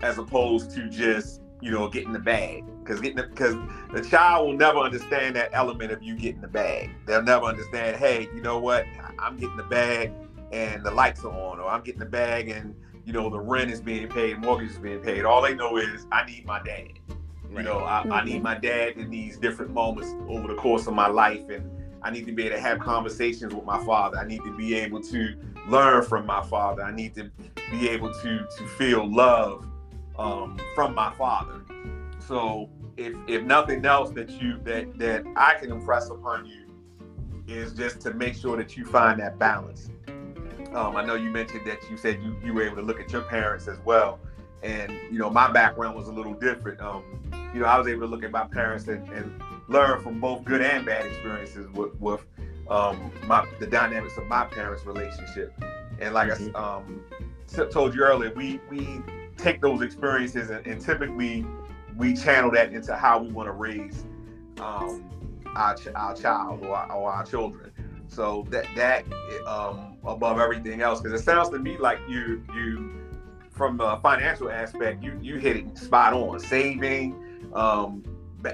as 0.02 0.18
opposed 0.18 0.70
to 0.72 0.88
just, 0.88 1.40
you 1.60 1.70
know, 1.70 1.88
getting 1.88 2.12
the 2.12 2.18
bag. 2.18 2.64
Because 2.82 3.00
getting 3.00 3.24
because 3.28 3.54
the, 3.92 4.02
child 4.02 4.46
will 4.46 4.56
never 4.56 4.78
understand 4.78 5.36
that 5.36 5.50
element 5.52 5.92
of 5.92 6.02
you 6.02 6.16
getting 6.16 6.40
the 6.40 6.48
bag. 6.48 6.90
They'll 7.06 7.22
never 7.22 7.46
understand. 7.46 7.96
Hey, 7.96 8.28
you 8.34 8.40
know 8.40 8.58
what? 8.58 8.84
I'm 9.18 9.36
getting 9.36 9.56
the 9.56 9.62
bag 9.64 10.12
and 10.50 10.84
the 10.84 10.90
lights 10.90 11.24
are 11.24 11.32
on, 11.32 11.60
or 11.60 11.68
I'm 11.68 11.82
getting 11.82 12.00
the 12.00 12.06
bag 12.06 12.48
and 12.48 12.74
you 13.04 13.12
know 13.12 13.30
the 13.30 13.40
rent 13.40 13.70
is 13.70 13.80
being 13.80 14.08
paid, 14.08 14.38
mortgage 14.38 14.70
is 14.70 14.78
being 14.78 15.00
paid. 15.00 15.24
All 15.24 15.42
they 15.42 15.54
know 15.54 15.76
is 15.76 16.06
I 16.12 16.24
need 16.24 16.44
my 16.44 16.62
dad. 16.62 16.92
You 17.54 17.62
know, 17.62 17.80
I, 17.80 18.02
I 18.08 18.24
need 18.24 18.42
my 18.42 18.54
dad 18.54 18.96
in 18.96 19.10
these 19.10 19.36
different 19.36 19.72
moments 19.72 20.14
over 20.26 20.48
the 20.48 20.54
course 20.54 20.86
of 20.86 20.94
my 20.94 21.08
life, 21.08 21.50
and 21.50 21.68
I 22.02 22.10
need 22.10 22.26
to 22.26 22.32
be 22.32 22.44
able 22.46 22.56
to 22.56 22.62
have 22.62 22.78
conversations 22.78 23.54
with 23.54 23.64
my 23.64 23.84
father. 23.84 24.16
I 24.16 24.26
need 24.26 24.42
to 24.44 24.56
be 24.56 24.74
able 24.74 25.02
to 25.02 25.34
learn 25.68 26.02
from 26.02 26.24
my 26.24 26.42
father. 26.44 26.82
I 26.82 26.92
need 26.92 27.14
to 27.16 27.30
be 27.70 27.90
able 27.90 28.12
to 28.22 28.38
to 28.38 28.66
feel 28.78 29.10
love 29.10 29.66
um, 30.18 30.58
from 30.74 30.94
my 30.94 31.12
father. 31.14 31.60
So, 32.32 32.70
if 32.96 33.12
if 33.26 33.42
nothing 33.42 33.84
else 33.84 34.08
that 34.12 34.30
you 34.30 34.58
that 34.64 34.98
that 34.98 35.22
I 35.36 35.52
can 35.60 35.70
impress 35.70 36.08
upon 36.08 36.46
you 36.46 36.64
is 37.46 37.74
just 37.74 38.00
to 38.02 38.14
make 38.14 38.34
sure 38.34 38.56
that 38.56 38.74
you 38.74 38.86
find 38.86 39.20
that 39.20 39.38
balance. 39.38 39.90
Um, 40.72 40.96
I 40.96 41.04
know 41.04 41.14
you 41.14 41.28
mentioned 41.28 41.66
that 41.66 41.80
you 41.90 41.98
said 41.98 42.22
you, 42.22 42.34
you 42.42 42.54
were 42.54 42.62
able 42.62 42.76
to 42.76 42.82
look 42.82 43.00
at 43.00 43.12
your 43.12 43.20
parents 43.20 43.68
as 43.68 43.78
well, 43.84 44.18
and 44.62 44.90
you 45.10 45.18
know 45.18 45.28
my 45.28 45.52
background 45.52 45.94
was 45.94 46.08
a 46.08 46.10
little 46.10 46.32
different. 46.32 46.80
Um, 46.80 47.02
you 47.52 47.60
know, 47.60 47.66
I 47.66 47.76
was 47.76 47.86
able 47.86 48.00
to 48.00 48.06
look 48.06 48.24
at 48.24 48.30
my 48.30 48.46
parents 48.46 48.88
and, 48.88 49.06
and 49.10 49.42
learn 49.68 50.00
from 50.00 50.18
both 50.18 50.42
good 50.46 50.62
and 50.62 50.86
bad 50.86 51.04
experiences 51.04 51.68
with, 51.72 51.94
with 52.00 52.24
um, 52.70 53.12
my 53.26 53.46
the 53.60 53.66
dynamics 53.66 54.16
of 54.16 54.24
my 54.24 54.46
parents' 54.46 54.86
relationship. 54.86 55.52
And 56.00 56.14
like 56.14 56.30
Mhm. 56.30 56.56
I 56.56 56.76
um, 56.78 57.02
told 57.70 57.94
you 57.94 58.00
earlier, 58.00 58.32
we 58.34 58.58
we 58.70 59.02
take 59.36 59.60
those 59.60 59.82
experiences 59.82 60.48
and, 60.48 60.66
and 60.66 60.80
typically 60.80 61.44
we 61.96 62.14
channel 62.14 62.50
that 62.52 62.72
into 62.72 62.94
how 62.94 63.18
we 63.18 63.30
want 63.30 63.46
to 63.48 63.52
raise 63.52 64.04
um, 64.58 65.04
our, 65.54 65.74
ch- 65.76 65.88
our 65.94 66.14
child 66.14 66.64
or 66.64 66.76
our, 66.76 66.92
or 66.92 67.12
our 67.12 67.24
children. 67.24 67.70
So 68.08 68.46
that 68.50 68.66
that 68.76 69.04
um, 69.46 69.96
above 70.04 70.38
everything 70.38 70.82
else, 70.82 71.00
because 71.00 71.18
it 71.18 71.24
sounds 71.24 71.48
to 71.50 71.58
me 71.58 71.78
like 71.78 71.98
you 72.08 72.44
you 72.54 72.92
from 73.50 73.80
a 73.80 73.98
financial 74.02 74.50
aspect, 74.50 75.02
you 75.02 75.18
you 75.22 75.36
hit 75.36 75.56
it 75.56 75.78
spot 75.78 76.12
on. 76.12 76.38
Saving, 76.38 77.16
um, 77.54 78.02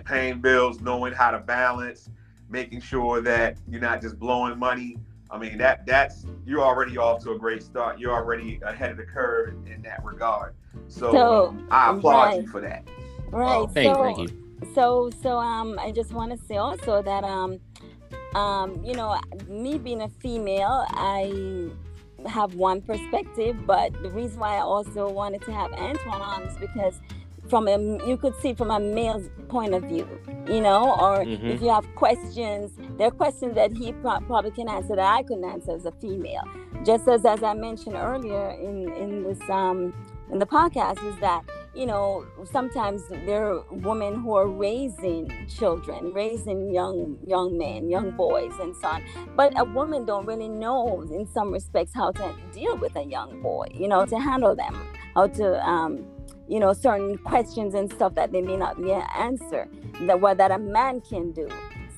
paying 0.05 0.41
bills, 0.41 0.81
knowing 0.81 1.13
how 1.13 1.33
to 1.33 1.39
balance, 1.39 2.09
making 2.49 2.81
sure 2.81 3.21
that 3.23 3.57
you're 3.69 3.81
not 3.81 4.01
just 4.01 4.19
blowing 4.19 4.59
money. 4.59 4.97
I 5.31 5.39
mean 5.39 5.59
that 5.59 5.85
that's 5.87 6.25
you're 6.47 6.63
already 6.63 6.97
off 6.97 7.23
to 7.25 7.33
a 7.33 7.39
great 7.39 7.63
start. 7.63 7.99
You're 7.99 8.15
already 8.15 8.61
ahead 8.63 8.93
of 8.93 8.97
the 8.97 9.05
curve 9.05 9.55
in 9.67 9.83
that 9.83 10.05
regard. 10.05 10.55
So, 10.87 11.13
So, 11.13 11.57
I 11.71 11.91
applaud 11.91 12.25
right. 12.25 12.43
you 12.43 12.49
for 12.49 12.61
that. 12.61 12.87
Right. 13.33 13.57
Oh, 13.63 13.67
Thank 13.67 13.89
you, 13.89 13.95
so, 13.95 14.03
thank 14.03 14.19
you. 14.19 14.29
so 14.75 15.11
so 15.23 15.39
um 15.39 15.79
i 15.79 15.93
just 15.93 16.13
want 16.13 16.31
to 16.33 16.47
say 16.47 16.57
also 16.57 17.01
that 17.03 17.23
um 17.25 17.59
um 18.35 18.83
you 18.85 18.95
know 18.95 19.17
me 19.49 19.79
being 19.79 20.03
a 20.03 20.09
female 20.09 20.85
i 20.91 21.71
have 22.29 22.55
one 22.55 22.81
perspective 22.83 23.57
but 23.67 23.93
the 24.03 24.11
reason 24.11 24.39
why 24.41 24.57
i 24.57 24.61
also 24.61 25.09
wanted 25.09 25.41
to 25.43 25.53
have 25.53 25.73
antoine 25.75 26.21
on 26.21 26.43
is 26.43 26.57
because 26.59 27.01
from 27.49 27.69
a 27.69 27.79
you 28.07 28.17
could 28.17 28.35
see 28.43 28.53
from 28.53 28.71
a 28.71 28.81
male's 28.81 29.31
point 29.49 29.73
of 29.73 29.85
view 29.85 30.07
you 30.49 30.61
know 30.61 30.93
or 31.01 31.25
Mhm. 31.25 31.51
if 31.55 31.63
you 31.63 31.69
have 31.71 31.87
questions 31.95 32.73
there 32.99 33.07
are 33.09 33.11
questions 33.13 33.55
that 33.55 33.73
he 33.77 33.93
pro- 33.93 34.21
probably 34.21 34.51
can 34.51 34.69
answer 34.69 34.97
that 34.97 35.15
i 35.19 35.23
couldn't 35.23 35.45
answer 35.45 35.73
as 35.73 35.87
a 35.87 35.93
female 35.93 36.43
just 36.85 37.07
as 37.09 37.25
as 37.25 37.43
i 37.43 37.55
mentioned 37.55 37.95
earlier 37.97 38.51
in 38.61 38.93
in 38.95 39.23
this 39.23 39.41
um 39.49 39.95
in 40.33 40.39
the 40.41 40.47
podcast 40.47 40.99
is 41.11 41.17
that 41.21 41.43
you 41.79 41.87
know, 41.87 42.27
sometimes 42.51 43.05
there 43.25 43.53
are 43.53 43.63
women 43.71 44.21
who 44.21 44.35
are 44.35 44.49
raising 44.49 45.33
children, 45.47 46.13
raising 46.13 46.75
young 46.75 47.17
young 47.25 47.57
men, 47.57 47.89
young 47.89 48.11
boys, 48.11 48.53
and 48.61 48.75
so 48.75 48.89
on. 48.89 49.05
But 49.37 49.53
a 49.57 49.63
woman 49.63 50.05
don't 50.05 50.27
really 50.27 50.49
know, 50.49 51.03
in 51.03 51.25
some 51.29 51.53
respects, 51.53 51.95
how 51.95 52.11
to 52.11 52.35
deal 52.53 52.77
with 52.77 52.97
a 52.97 53.05
young 53.05 53.41
boy. 53.43 53.69
You 53.73 53.87
know, 53.87 54.05
to 54.07 54.19
handle 54.19 54.57
them, 54.57 54.75
how 55.15 55.29
to, 55.29 55.65
um, 55.65 56.05
you 56.49 56.59
know, 56.59 56.73
certain 56.73 57.17
questions 57.19 57.75
and 57.75 57.93
stuff 57.93 58.13
that 58.17 58.33
they 58.33 58.43
may 58.43 58.57
not 58.57 58.77
be 58.77 58.91
able 58.91 59.07
answer 59.17 59.69
that 60.01 60.21
what 60.21 60.39
that 60.39 60.51
a 60.51 60.59
man 60.59 61.01
can 61.01 61.31
do. 61.31 61.49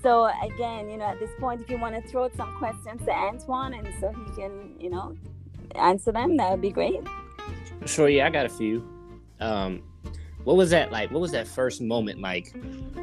So 0.03 0.31
again, 0.43 0.91
you 0.91 0.99
know, 0.99 1.07
at 1.07 1.19
this 1.21 1.31
point, 1.41 1.63
if 1.63 1.71
you 1.71 1.79
want 1.79 1.95
to 1.95 2.07
throw 2.07 2.29
some 2.37 2.55
questions 2.59 3.03
to 3.07 3.13
Antoine, 3.13 3.73
and 3.73 3.89
so 3.99 4.13
he 4.13 4.43
can, 4.43 4.75
you 4.79 4.91
know, 4.91 5.17
answer 5.75 6.13
them, 6.13 6.37
that 6.37 6.51
would 6.51 6.61
be 6.61 6.71
great. 6.71 7.01
Sure, 7.87 8.11
yeah, 8.11 8.27
I 8.27 8.31
got 8.31 8.45
a 8.45 8.51
few. 8.51 9.00
Um, 9.41 9.83
what 10.45 10.57
was 10.57 10.71
that 10.71 10.91
like? 10.91 11.11
What 11.11 11.21
was 11.21 11.33
that 11.33 11.47
first 11.47 11.81
moment 11.81 12.21
like 12.21 12.55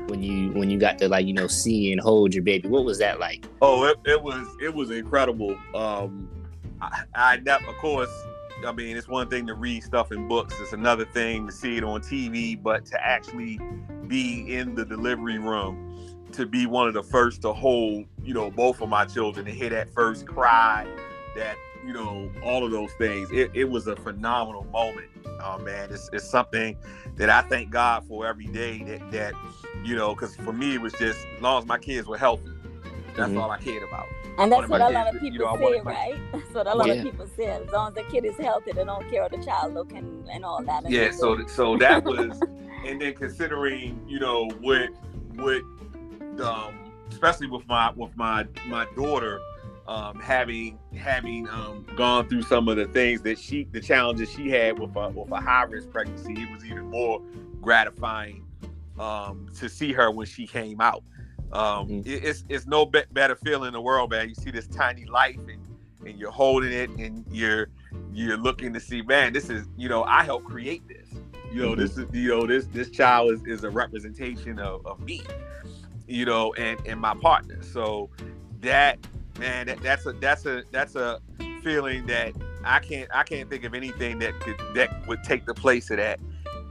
when 0.07 0.23
you 0.23 0.51
when 0.53 0.69
you 0.69 0.79
got 0.79 0.97
to 0.99 1.07
like 1.07 1.25
you 1.25 1.33
know 1.33 1.47
see 1.47 1.91
and 1.91 2.01
hold 2.01 2.33
your 2.33 2.43
baby? 2.43 2.67
What 2.67 2.85
was 2.85 2.99
that 2.99 3.19
like? 3.19 3.45
Oh, 3.61 3.83
it, 3.85 3.97
it 4.05 4.21
was 4.21 4.47
it 4.61 4.73
was 4.73 4.89
incredible. 4.89 5.57
Um, 5.75 6.27
I, 6.81 7.03
I 7.15 7.35
of 7.35 7.77
course, 7.77 8.11
I 8.65 8.71
mean, 8.71 8.97
it's 8.97 9.07
one 9.07 9.29
thing 9.29 9.45
to 9.47 9.53
read 9.53 9.83
stuff 9.83 10.11
in 10.11 10.27
books. 10.27 10.55
It's 10.59 10.73
another 10.73 11.05
thing 11.05 11.45
to 11.47 11.51
see 11.51 11.77
it 11.77 11.83
on 11.83 12.01
TV, 12.01 12.61
but 12.61 12.85
to 12.87 13.05
actually 13.05 13.59
be 14.07 14.55
in 14.55 14.73
the 14.73 14.85
delivery 14.85 15.37
room, 15.37 16.25
to 16.31 16.45
be 16.45 16.65
one 16.65 16.87
of 16.87 16.93
the 16.93 17.03
first 17.03 17.41
to 17.43 17.53
hold, 17.53 18.05
you 18.23 18.33
know, 18.33 18.49
both 18.49 18.81
of 18.81 18.89
my 18.89 19.05
children, 19.05 19.45
to 19.45 19.51
hear 19.51 19.69
that 19.69 19.93
first 19.93 20.25
cry, 20.25 20.87
that 21.35 21.55
you 21.87 21.93
know, 21.93 22.29
all 22.43 22.65
of 22.65 22.71
those 22.71 22.91
things. 22.97 23.29
It, 23.31 23.49
it 23.53 23.63
was 23.69 23.87
a 23.87 23.95
phenomenal 23.95 24.65
moment. 24.65 25.07
Oh 25.41 25.57
man, 25.59 25.89
it's, 25.91 26.09
it's 26.11 26.29
something 26.29 26.77
that 27.15 27.29
I 27.29 27.41
thank 27.43 27.69
God 27.69 28.05
for 28.07 28.27
every 28.27 28.47
day. 28.47 28.83
That 28.83 29.11
that 29.11 29.33
you 29.83 29.95
know, 29.95 30.13
because 30.13 30.35
for 30.35 30.51
me, 30.51 30.75
it 30.75 30.81
was 30.81 30.91
just 30.93 31.25
as 31.37 31.41
long 31.41 31.61
as 31.63 31.67
my 31.67 31.77
kids 31.77 32.05
were 32.07 32.17
healthy, 32.17 32.51
that's 33.15 33.31
Mhm. 33.31 33.41
all 33.41 33.49
I 33.49 33.57
cared 33.59 33.83
about. 33.83 34.05
And 34.37 34.51
that's 34.51 34.67
what 34.69 34.81
my 34.81 34.87
a 34.87 34.91
lot 34.91 35.07
of 35.07 35.13
kids, 35.13 35.23
you 35.23 35.31
people 35.31 35.57
know, 35.57 35.71
say, 35.71 35.81
my- 35.81 35.91
right? 35.93 36.15
That's 36.31 36.53
what 36.53 36.67
a 36.67 36.75
lot 36.75 36.87
Yeah. 36.87 36.93
of 36.95 37.03
people 37.03 37.27
say. 37.35 37.45
As 37.47 37.67
long 37.71 37.87
as 37.87 37.93
the 37.95 38.03
kid 38.03 38.23
is 38.25 38.37
healthy, 38.37 38.71
they 38.73 38.83
don't 38.83 39.09
care 39.09 39.23
how 39.23 39.29
the 39.29 39.43
child 39.43 39.73
look 39.73 39.91
and, 39.93 40.29
and 40.29 40.45
all 40.45 40.61
that. 40.63 40.83
And 40.83 40.93
yeah 40.93 41.09
so- 41.09 41.37
so 41.39 41.47
so 41.47 41.77
that 41.77 42.03
was 42.11 42.39
and 42.85 43.01
then 43.01 43.13
considering 43.15 43.99
you 44.07 44.19
know 44.19 44.47
what 44.61 44.89
what 45.35 45.63
um 46.45 46.91
especially 47.09 47.47
with 47.47 47.67
my 47.67 47.91
with 47.95 48.15
my 48.15 48.45
my 48.67 48.85
daughter 48.95 49.39
um 49.87 50.19
having 50.19 50.77
having 50.97 51.47
um 51.49 51.85
gone 51.95 52.27
through 52.27 52.41
some 52.41 52.67
of 52.67 52.75
the 52.75 52.85
things 52.87 53.21
that 53.21 53.39
she 53.39 53.63
the 53.71 53.79
challenges 53.79 54.29
she 54.31 54.49
had 54.49 54.77
with 54.79 54.95
a 54.95 55.09
with 55.09 55.31
a 55.31 55.39
high 55.39 55.63
risk 55.63 55.89
pregnancy 55.91 56.33
it 56.33 56.51
was 56.51 56.65
even 56.65 56.89
more 56.89 57.21
gratifying 57.61 58.45
um 58.99 59.47
to 59.55 59.69
see 59.69 59.93
her 59.93 60.09
when 60.11 60.25
she 60.25 60.45
came 60.47 60.81
out. 60.81 61.03
Um 61.53 61.87
Mhm. 61.87 62.05
it- 62.07 62.23
it's 62.25 62.43
it's 62.49 62.67
no 62.67 62.85
be- 62.85 63.03
better 63.11 63.35
feeling 63.35 63.67
in 63.67 63.73
the 63.73 63.81
world 63.81 64.09
man. 64.11 64.27
You 64.29 64.35
see 64.35 64.51
this 64.51 64.67
tiny 64.67 65.05
life 65.05 65.37
and 65.47 65.65
and 66.05 66.17
you're 66.19 66.31
holding 66.31 66.71
it 66.71 66.89
and 66.91 67.25
you're 67.31 67.67
you're 68.13 68.37
looking 68.37 68.73
to 68.73 68.79
see 68.79 69.01
man 69.01 69.33
this 69.33 69.49
is 69.49 69.67
you 69.77 69.89
know 69.89 70.03
i 70.03 70.23
helped 70.23 70.45
create 70.45 70.83
this. 70.87 71.09
You 71.51 71.61
know 71.61 71.75
this 71.75 71.97
is 71.97 72.05
you 72.13 72.27
know 72.29 72.45
this 72.45 72.65
this 72.67 72.89
child 72.89 73.31
is, 73.31 73.41
is 73.45 73.63
a 73.63 73.69
representation 73.69 74.59
of, 74.59 74.85
of 74.85 74.99
me 74.99 75.21
you 76.07 76.25
know 76.25 76.53
and 76.55 76.79
and 76.85 76.99
my 76.99 77.13
partner. 77.15 77.61
So 77.63 78.09
that 78.61 78.97
man 79.39 79.67
that, 79.67 79.81
that's 79.81 80.05
a 80.05 80.13
that's 80.13 80.45
a 80.45 80.63
that's 80.71 80.95
a 80.95 81.19
feeling 81.63 82.05
that 82.05 82.33
i 82.63 82.79
can't 82.79 83.09
i 83.13 83.23
can't 83.23 83.49
think 83.49 83.63
of 83.63 83.73
anything 83.73 84.19
that 84.19 84.39
could 84.39 84.55
that 84.75 85.05
would 85.07 85.23
take 85.23 85.45
the 85.45 85.53
place 85.53 85.89
of 85.91 85.97
that. 85.97 86.19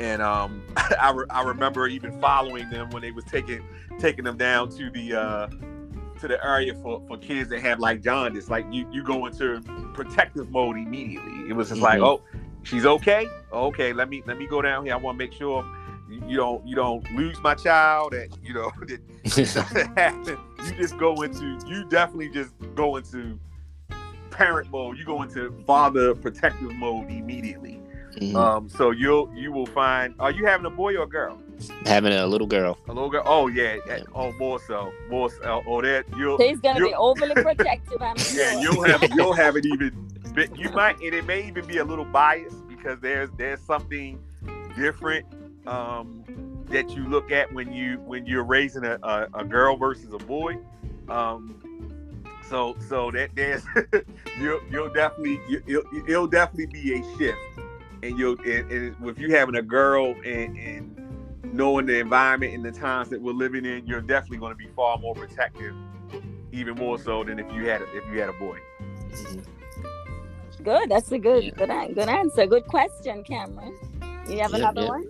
And 0.01 0.21
um 0.23 0.63
i, 0.77 1.11
re- 1.13 1.27
I 1.31 1.43
remember 1.43 1.87
even 1.89 2.21
following 2.21 2.69
them 2.71 2.91
when 2.91 3.03
they 3.03 3.11
was 3.13 3.25
taking 3.25 3.63
taking 3.99 4.25
them 4.25 4.37
down 4.37 4.69
to 4.71 4.91
the 4.91 5.15
uh 5.15 5.49
to 6.21 6.29
the 6.29 6.43
area 6.45 6.75
for, 6.83 7.03
for 7.07 7.19
kids 7.19 7.51
that 7.51 7.61
have 7.61 7.79
like 7.79 8.03
jaundice. 8.03 8.49
Like 8.49 8.65
you 8.71 8.89
you 8.91 9.03
go 9.03 9.27
into 9.27 9.61
protective 9.95 10.51
mode 10.51 10.77
immediately. 10.77 11.49
It 11.49 11.53
was 11.55 11.69
just 11.69 11.81
like 11.81 12.01
Mhm. 12.01 12.07
oh 12.07 12.23
she's 12.63 12.87
okay? 12.87 13.27
Okay 13.53 13.93
let 13.93 14.09
me 14.09 14.23
let 14.27 14.39
me 14.39 14.47
go 14.47 14.61
down 14.63 14.85
here. 14.85 14.95
I 14.95 14.97
want 14.97 15.19
to 15.19 15.25
make 15.25 15.33
sure 15.33 15.65
you, 16.09 16.37
don't 16.37 16.67
you 16.67 16.75
don't 16.77 17.11
lose 17.13 17.39
my 17.43 17.55
child 17.55 18.15
and 18.15 18.35
you 18.43 18.55
know 18.55 18.71
that 18.87 20.39
you 20.71 20.77
just 20.77 20.97
go 20.99 21.23
into 21.23 21.59
you 21.67 21.85
definitely 21.89 22.29
just 22.29 22.55
go 22.75 22.97
into 22.97 23.39
parent 24.31 24.71
mode 24.71 24.99
you 24.99 25.05
go 25.05 25.23
into 25.23 25.51
father 25.67 26.15
protective 26.15 26.73
mode 26.75 27.09
immediately 27.11 27.81
Mhm. 28.19 28.35
um 28.35 28.69
so 28.69 28.91
you'll 28.93 29.31
you 29.35 29.53
will 29.53 29.67
find 29.67 30.15
are 30.19 30.31
you 30.31 30.47
having 30.47 30.65
a 30.67 30.71
boy 30.71 30.97
or 30.97 31.03
a 31.05 31.07
girl 31.09 31.39
Having 31.87 32.13
a 32.13 32.27
little 32.27 32.47
girl. 32.47 32.77
a 32.87 32.93
little 32.93 33.09
girl 33.09 33.23
oh 33.25 33.47
yeah 33.49 33.77
that- 33.87 34.05
oh 34.15 34.31
more 34.33 34.59
so 34.61 34.93
more 35.09 35.31
so 35.31 35.63
oh 35.67 35.81
that 35.83 36.05
you'll 36.17 36.37
So 36.39 36.45
he's 36.47 36.61
gonna 36.61 36.85
be 36.85 36.93
overly 36.95 37.35
protective. 37.49 38.01
I'm 38.03 38.17
sure. 38.19 38.39
yeah, 38.43 38.61
you'll 38.61 38.83
have 38.85 39.03
you'll 39.15 39.33
have 39.33 39.57
it 39.57 39.65
even. 39.65 40.07
bit- 40.35 40.55
You 40.57 40.69
might, 40.71 40.97
and 41.01 41.15
it 41.15 41.25
may 41.25 41.47
even 41.49 41.65
be 41.67 41.79
a 41.79 41.85
little 41.85 42.05
biased 42.05 42.67
because 42.69 43.01
there's 43.01 43.31
there's 43.39 43.61
something 43.61 44.19
different 44.77 45.25
um, 45.67 46.25
that 46.71 46.91
you 46.91 47.09
look 47.09 47.31
at 47.31 47.53
when 47.53 47.73
you 47.73 47.99
when 48.01 48.27
you're 48.27 48.45
raising 48.45 48.85
a, 48.85 48.99
a, 49.03 49.29
a 49.35 49.45
girl 49.45 49.77
versus 49.77 50.13
a 50.13 50.19
boy. 50.19 50.57
Um, 51.09 51.61
so 52.49 52.77
so 52.89 53.11
that 53.13 53.31
there's 53.35 53.65
you'll 54.41 54.61
you'll 54.71 54.93
definitely 54.93 55.41
you, 55.49 55.63
it'll, 55.67 56.09
it'll 56.09 56.27
definitely 56.27 56.67
be 56.67 56.95
a 56.95 57.19
shift, 57.19 57.39
and 58.03 58.19
you'll 58.19 58.39
and, 58.41 58.71
and 58.71 59.01
with 59.01 59.19
you 59.19 59.35
having 59.35 59.57
a 59.57 59.63
girl 59.63 60.15
and 60.25 60.57
and 60.57 61.53
knowing 61.53 61.87
the 61.87 61.99
environment 61.99 62.55
and 62.55 62.65
the 62.65 62.73
times 62.73 63.09
that 63.09 63.21
we're 63.21 63.33
living 63.33 63.65
in, 63.65 63.87
you're 63.87 64.01
definitely 64.01 64.39
going 64.39 64.53
to 64.53 64.57
be 64.57 64.69
far 64.75 64.99
more 64.99 65.15
protective, 65.15 65.75
even 66.53 66.75
more 66.75 66.99
so 66.99 67.23
than 67.25 67.39
if 67.39 67.51
you 67.53 67.67
had 67.69 67.81
a, 67.83 67.97
if 67.97 68.05
you 68.13 68.21
had 68.21 68.29
a 68.29 68.33
boy. 68.35 68.59
Good. 70.63 70.91
That's 70.91 71.13
a 71.13 71.19
good 71.19 71.45
Yeah. 71.45 71.51
good 71.51 71.95
good 71.95 72.09
answer. 72.09 72.47
Good 72.47 72.67
question, 72.67 73.23
Cameron. 73.25 73.77
You 74.29 74.39
have 74.41 74.53
Yeah, 74.53 74.59
another 74.59 74.83
yeah. 74.83 74.89
one? 74.89 75.05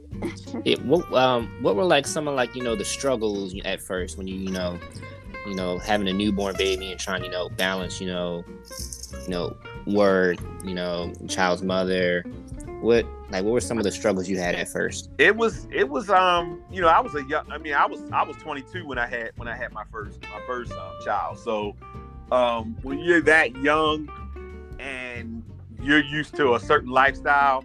Yeah, 0.65 0.77
what 0.83 1.13
um 1.13 1.49
what 1.61 1.77
were 1.77 1.85
like 1.85 2.07
some 2.07 2.29
of 2.29 2.35
like 2.35 2.55
you 2.55 2.63
know 2.63 2.75
the 2.75 2.85
struggles 2.85 3.55
at 3.65 3.81
first 3.81 4.19
when 4.19 4.27
you 4.27 4.37
you 4.37 4.51
know 4.51 4.79
you 5.47 5.55
know 5.55 5.79
having 5.79 6.09
a 6.09 6.13
newborn 6.13 6.57
baby 6.57 6.91
and 6.91 7.01
trying 7.01 7.25
you 7.25 7.31
know 7.31 7.49
balance 7.51 8.01
you 8.01 8.07
know 8.09 8.45
you 9.23 9.29
know 9.29 9.57
work 9.87 10.39
you 10.65 10.75
know 10.75 11.13
child's 11.29 11.63
mother? 11.63 12.25
What 12.81 13.07
like 13.31 13.45
what 13.45 13.53
were 13.53 13.61
some 13.61 13.79
of 13.79 13.85
the 13.85 13.93
struggles 13.93 14.29
you 14.29 14.39
had 14.39 14.55
at 14.55 14.69
first? 14.69 15.11
It 15.19 15.37
was 15.37 15.67
it 15.71 15.89
was 15.89 16.11
um 16.11 16.63
you 16.71 16.81
know 16.81 16.89
i 16.89 17.01
was 17.01 17.15
a 17.15 17.25
young 17.25 17.51
i 17.51 17.59
mean 17.59 17.75
i 17.75 17.87
was 17.87 18.03
i 18.13 18.23
was 18.23 18.37
22 18.37 18.87
when 18.87 18.99
i 18.99 19.07
had 19.07 19.33
when 19.37 19.49
i 19.49 19.57
had 19.57 19.73
my 19.73 19.85
first 19.91 20.21
my 20.23 20.41
first 20.47 20.73
um, 20.73 20.93
child. 21.05 21.39
So 21.39 21.75
um 22.33 22.77
when 22.83 22.99
you're 22.99 23.23
that 23.23 23.57
young 23.57 24.09
and 24.79 25.43
you're 25.81 26.03
used 26.03 26.35
to 26.37 26.55
a 26.55 26.61
certain 26.61 26.91
lifestyle 26.91 27.65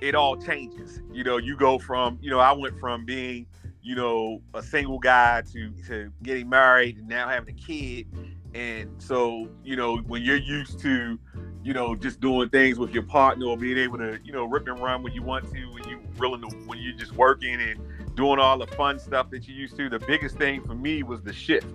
it 0.00 0.14
all 0.14 0.36
changes 0.36 0.81
you 1.12 1.24
know 1.24 1.36
you 1.36 1.56
go 1.56 1.78
from 1.78 2.18
you 2.20 2.30
know 2.30 2.38
i 2.38 2.52
went 2.52 2.78
from 2.78 3.04
being 3.04 3.46
you 3.82 3.96
know 3.96 4.40
a 4.54 4.62
single 4.62 4.98
guy 4.98 5.42
to 5.52 5.72
to 5.86 6.12
getting 6.22 6.48
married 6.48 6.98
and 6.98 7.08
now 7.08 7.28
having 7.28 7.54
a 7.54 7.58
kid. 7.58 8.06
And 8.54 8.90
so 8.98 9.48
you 9.64 9.76
know 9.76 9.98
when 9.98 10.22
you're 10.22 10.36
used 10.36 10.78
to 10.80 11.18
you 11.64 11.72
know 11.72 11.94
just 11.94 12.20
doing 12.20 12.48
things 12.50 12.78
with 12.78 12.92
your 12.92 13.02
partner 13.02 13.46
or 13.46 13.56
being 13.56 13.78
able 13.78 13.98
to 13.98 14.18
you 14.24 14.32
know 14.32 14.44
rip 14.44 14.68
and 14.68 14.80
run 14.80 15.02
when 15.02 15.12
you 15.12 15.22
want 15.22 15.50
to 15.52 15.64
when 15.72 15.88
you 15.88 16.00
to 16.18 16.56
when 16.66 16.78
you're 16.78 16.96
just 16.96 17.12
working 17.12 17.60
and 17.60 17.80
doing 18.14 18.38
all 18.38 18.58
the 18.58 18.66
fun 18.68 18.98
stuff 18.98 19.30
that 19.30 19.48
you 19.48 19.54
used 19.54 19.76
to 19.76 19.88
the 19.88 19.98
biggest 19.98 20.36
thing 20.36 20.62
for 20.62 20.74
me 20.74 21.02
was 21.02 21.22
the 21.22 21.32
shift 21.32 21.66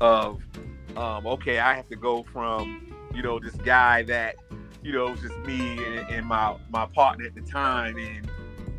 of 0.00 0.42
um, 0.96 1.26
okay 1.26 1.58
i 1.58 1.74
have 1.74 1.88
to 1.88 1.96
go 1.96 2.22
from 2.24 2.92
you 3.14 3.22
know 3.22 3.38
this 3.38 3.54
guy 3.56 4.02
that 4.02 4.36
you 4.82 4.92
know 4.92 5.14
just 5.16 5.36
me 5.40 5.84
and, 5.84 6.08
and 6.10 6.26
my 6.26 6.56
my 6.70 6.86
partner 6.86 7.26
at 7.26 7.34
the 7.34 7.40
time. 7.40 7.96
And 7.98 8.30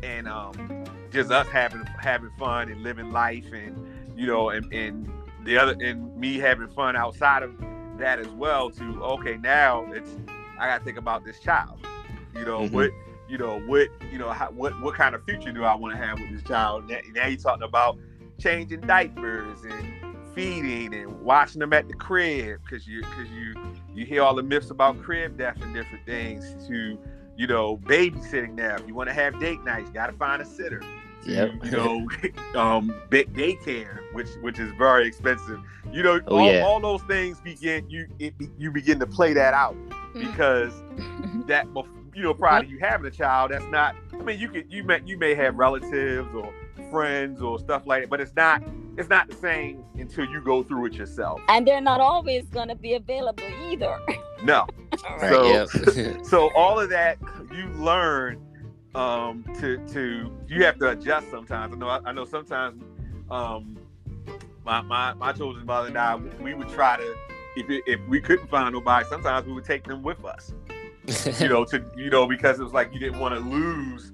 and 0.02 0.28
um 0.28 0.84
just 1.12 1.30
us 1.30 1.46
having 1.48 1.84
having 2.00 2.30
fun 2.38 2.70
and 2.70 2.82
living 2.82 3.10
life 3.10 3.52
and 3.52 3.76
you 4.18 4.26
know 4.26 4.50
and, 4.50 4.72
and 4.72 5.10
the 5.44 5.56
other 5.56 5.74
and 5.80 6.14
me 6.16 6.38
having 6.38 6.68
fun 6.68 6.96
outside 6.96 7.42
of 7.42 7.50
that 7.98 8.18
as 8.18 8.28
well. 8.28 8.70
To 8.70 9.02
okay, 9.02 9.36
now 9.36 9.84
it's 9.92 10.10
I 10.58 10.66
got 10.66 10.78
to 10.78 10.84
think 10.84 10.98
about 10.98 11.24
this 11.24 11.38
child. 11.40 11.78
You 12.34 12.44
know 12.44 12.60
Mhm. 12.60 12.72
what? 12.72 12.90
You 13.28 13.38
know 13.38 13.60
what? 13.60 13.88
You 14.12 14.18
know 14.18 14.30
how, 14.30 14.46
what? 14.50 14.78
What 14.80 14.94
kind 14.94 15.14
of 15.14 15.24
future 15.24 15.52
do 15.52 15.64
I 15.64 15.74
want 15.74 15.94
to 15.96 16.04
have 16.04 16.18
with 16.20 16.30
this 16.32 16.42
child? 16.42 16.88
Now, 16.88 16.98
now 17.14 17.26
you're 17.26 17.38
talking 17.38 17.62
about 17.62 17.98
changing 18.38 18.80
diapers 18.82 19.62
and 19.62 20.34
feeding 20.34 20.94
and 20.94 21.20
watching 21.22 21.60
them 21.60 21.72
at 21.72 21.88
the 21.88 21.94
crib 21.94 22.60
because 22.64 22.86
you 22.86 23.00
because 23.02 23.28
you 23.30 23.54
you 23.94 24.06
hear 24.06 24.22
all 24.22 24.34
the 24.34 24.42
myths 24.42 24.70
about 24.70 25.00
crib 25.02 25.36
death 25.36 25.60
and 25.60 25.74
different 25.74 26.04
things. 26.06 26.54
To 26.68 26.98
you 27.36 27.46
know 27.46 27.76
babysitting 27.78 28.54
now. 28.54 28.76
If 28.76 28.86
you 28.86 28.94
want 28.94 29.08
to 29.08 29.14
have 29.14 29.38
date 29.40 29.62
nights, 29.64 29.88
you 29.88 29.94
got 29.94 30.06
to 30.08 30.12
find 30.14 30.40
a 30.42 30.44
sitter. 30.44 30.80
To, 30.80 30.86
Yep. 31.26 31.64
You 31.64 31.70
know, 31.72 32.08
um, 32.58 32.94
big 33.10 33.32
daycare, 33.34 34.00
which 34.14 34.28
which 34.40 34.58
is 34.58 34.72
very 34.78 35.06
expensive. 35.06 35.60
You 35.92 36.02
know, 36.02 36.20
Oh, 36.28 36.38
all, 36.38 36.50
yeah. 36.52 36.62
all 36.62 36.80
those 36.80 37.02
things 37.02 37.40
begin 37.40 37.88
you 37.90 38.06
it, 38.18 38.34
you 38.58 38.70
begin 38.70 38.98
to 39.00 39.06
play 39.06 39.32
that 39.34 39.52
out 39.52 39.76
because 40.14 40.72
that 41.46 41.66
you 42.14 42.22
know 42.22 42.34
prior 42.34 42.62
to 42.62 42.68
you 42.68 42.78
having 42.80 43.06
a 43.06 43.10
child 43.10 43.50
that's 43.52 43.64
not 43.66 43.94
i 44.12 44.16
mean 44.16 44.38
you 44.38 44.48
could 44.48 44.64
you 44.72 44.82
may 44.82 45.00
you 45.06 45.16
may 45.16 45.34
have 45.34 45.54
relatives 45.56 46.28
or 46.34 46.52
friends 46.90 47.40
or 47.40 47.58
stuff 47.58 47.86
like 47.86 48.02
that 48.02 48.10
but 48.10 48.20
it's 48.20 48.34
not 48.34 48.60
it's 48.96 49.08
not 49.08 49.28
the 49.28 49.36
same 49.36 49.84
until 49.94 50.24
you 50.24 50.40
go 50.40 50.62
through 50.62 50.86
it 50.86 50.94
yourself 50.94 51.40
and 51.48 51.66
they're 51.66 51.80
not 51.80 52.00
always 52.00 52.44
going 52.46 52.68
to 52.68 52.74
be 52.74 52.94
available 52.94 53.48
either. 53.70 53.98
no 54.42 54.66
Right. 55.20 55.30
So- 55.30 55.46
yep. 55.46 56.24
so 56.24 56.50
all 56.54 56.78
of 56.78 56.90
that 56.90 57.18
you 57.54 57.66
learn 57.74 58.40
um 58.94 59.44
to 59.60 59.78
to 59.88 60.30
you 60.48 60.64
have 60.64 60.78
to 60.78 60.90
adjust 60.90 61.30
sometimes 61.30 61.72
i 61.72 61.76
know 61.76 61.88
i, 61.88 62.00
I 62.04 62.12
know 62.12 62.24
sometimes 62.24 62.82
um 63.30 63.78
my, 64.64 64.80
my 64.80 65.14
my 65.14 65.32
children's 65.32 65.66
mother 65.66 65.88
and 65.88 65.96
i 65.96 66.16
we 66.16 66.54
would 66.54 66.68
try 66.68 66.96
to 66.96 67.14
if, 67.56 67.70
it, 67.70 67.82
if 67.86 68.00
we 68.08 68.20
couldn't 68.20 68.48
find 68.48 68.72
nobody 68.72 69.06
sometimes 69.08 69.46
we 69.46 69.52
would 69.52 69.64
take 69.64 69.84
them 69.84 70.02
with 70.02 70.24
us 70.24 70.52
you 71.40 71.48
know, 71.48 71.64
to 71.64 71.84
you 71.96 72.10
know, 72.10 72.26
because 72.26 72.60
it 72.60 72.62
was 72.62 72.72
like 72.72 72.92
you 72.92 73.00
didn't 73.00 73.18
want 73.18 73.34
to 73.34 73.40
lose 73.40 74.12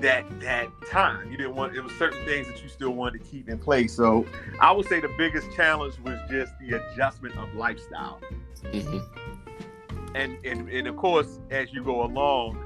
that 0.00 0.24
that 0.40 0.68
time. 0.90 1.30
You 1.30 1.36
didn't 1.36 1.54
want 1.54 1.76
it 1.76 1.80
was 1.82 1.92
certain 1.94 2.24
things 2.24 2.46
that 2.48 2.62
you 2.62 2.68
still 2.68 2.90
wanted 2.90 3.22
to 3.22 3.30
keep 3.30 3.48
in 3.48 3.58
place. 3.58 3.94
So 3.94 4.26
I 4.60 4.72
would 4.72 4.86
say 4.86 5.00
the 5.00 5.12
biggest 5.16 5.50
challenge 5.54 5.94
was 6.04 6.18
just 6.30 6.52
the 6.60 6.76
adjustment 6.80 7.36
of 7.36 7.52
lifestyle. 7.54 8.20
Mhm. 8.64 9.02
And 10.14 10.38
and, 10.44 10.68
and 10.68 10.86
of 10.88 10.96
course, 10.96 11.38
as 11.50 11.72
you 11.72 11.82
go 11.84 12.02
along, 12.04 12.58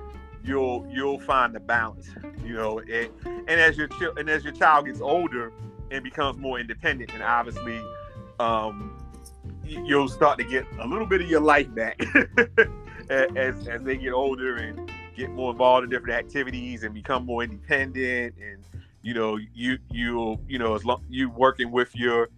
you'll 0.44 0.86
you'll 0.90 1.20
find 1.20 1.54
the 1.54 1.60
balance. 1.60 2.08
You 2.44 2.54
know, 2.54 2.78
and, 2.78 3.10
and 3.24 3.60
as 3.60 3.76
your 3.76 3.88
chil- 3.88 4.14
and 4.16 4.28
as 4.28 4.44
your 4.44 4.52
child 4.52 4.86
gets 4.86 5.00
older 5.00 5.52
and 5.90 6.02
becomes 6.02 6.38
more 6.38 6.58
independent, 6.58 7.12
and 7.14 7.22
obviously, 7.22 7.80
um, 8.40 8.96
you'll 9.64 10.08
start 10.08 10.38
to 10.38 10.44
get 10.44 10.66
a 10.80 10.86
little 10.86 11.06
bit 11.06 11.20
of 11.22 11.28
your 11.28 11.40
life 11.40 11.72
back 11.74 12.00
as 13.10 13.68
as 13.68 13.82
they 13.82 13.96
get 13.96 14.12
older 14.12 14.56
and 14.56 14.90
get 15.14 15.30
more 15.30 15.50
involved 15.50 15.84
in 15.84 15.90
different 15.90 16.14
activities 16.18 16.82
and 16.82 16.94
become 16.94 17.24
more 17.24 17.42
independent 17.42 18.34
and 18.40 18.64
you 19.02 19.14
know 19.14 19.38
you 19.54 19.78
you 19.90 20.38
you 20.48 20.58
know 20.58 20.74
as 20.74 20.84
long 20.84 21.02
you 21.08 21.30
working 21.30 21.70
with 21.70 21.94
your 21.94 22.28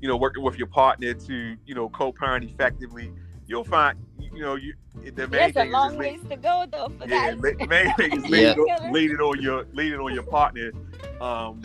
you 0.00 0.08
know 0.08 0.16
working 0.16 0.42
with 0.42 0.58
your 0.58 0.66
partner 0.66 1.14
to 1.14 1.56
you 1.64 1.74
know 1.74 1.88
co-parent 1.88 2.44
effectively 2.44 3.12
you'll 3.46 3.64
find 3.64 3.98
you 4.18 4.40
know 4.40 4.54
you 4.54 4.74
the 5.14 5.28
main 5.28 5.30
There's 5.30 5.50
a 5.50 5.54
thing 5.54 5.66
is 5.68 5.72
long 5.72 5.88
just 5.88 5.98
ways 5.98 6.20
to 6.30 6.36
go 6.36 6.66
though 6.70 6.88
for 6.98 7.08
yeah, 7.08 7.34
that. 7.34 7.68
main 7.68 7.92
thing 7.94 8.12
is 8.16 8.24
Yeah. 8.28 8.54
leaning, 8.90 9.16
on, 9.18 9.36
on 9.36 9.42
your 9.42 9.66
leaning 9.72 10.00
on 10.00 10.12
your 10.12 10.22
partner. 10.24 10.72
Um, 11.20 11.62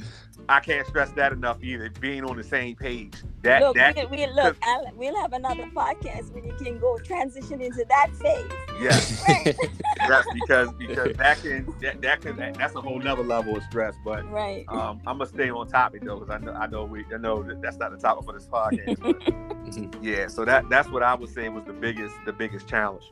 I 0.52 0.60
can't 0.60 0.86
stress 0.86 1.10
that 1.12 1.32
enough 1.32 1.64
either. 1.64 1.90
Being 2.02 2.26
on 2.26 2.36
the 2.36 2.44
same 2.44 2.76
page. 2.76 3.14
That 3.42 3.62
look, 3.62 3.76
that 3.78 3.96
we, 4.12 4.18
we 4.18 4.28
look. 4.28 4.58
I'll, 4.62 4.92
we'll 4.96 5.16
have 5.16 5.32
another 5.32 5.66
podcast 5.74 6.30
when 6.34 6.44
you 6.44 6.54
can 6.56 6.78
go 6.78 6.98
transition 6.98 7.62
into 7.62 7.86
that 7.88 8.10
phase. 8.16 8.52
yes, 8.82 9.24
Right. 9.28 9.56
yes, 9.98 10.26
because 10.34 10.72
because 10.78 11.16
that 11.16 11.42
can 11.42 11.74
that, 11.80 12.02
that 12.02 12.22
can 12.22 12.36
that, 12.36 12.56
that's 12.56 12.76
a 12.76 12.82
whole 12.82 13.00
nother 13.00 13.24
level 13.24 13.56
of 13.56 13.64
stress. 13.64 13.96
But 14.04 14.30
right. 14.30 14.66
um, 14.68 15.00
I'm 15.08 15.20
gonna 15.20 15.28
stay 15.28 15.50
on 15.50 15.70
topic 15.70 16.04
though 16.04 16.20
because 16.20 16.30
I 16.30 16.38
know 16.40 16.52
I 16.52 16.68
know 16.68 16.84
we 16.84 17.06
I 17.14 17.18
know 17.18 17.42
that 17.44 17.62
that's 17.62 17.78
not 17.78 17.92
the 17.92 17.98
topic 17.98 18.26
for 18.26 18.34
this 18.34 18.48
podcast. 18.48 19.00
But 19.00 19.20
Mhm. 19.22 20.04
yeah, 20.04 20.28
so 20.28 20.44
that 20.44 20.70
that's 20.70 20.90
what 20.90 21.02
I 21.02 21.16
would 21.16 21.30
say 21.30 21.48
was 21.48 21.64
the 21.64 21.72
biggest 21.74 22.14
the 22.26 22.34
biggest 22.34 22.68
challenge. 22.68 23.10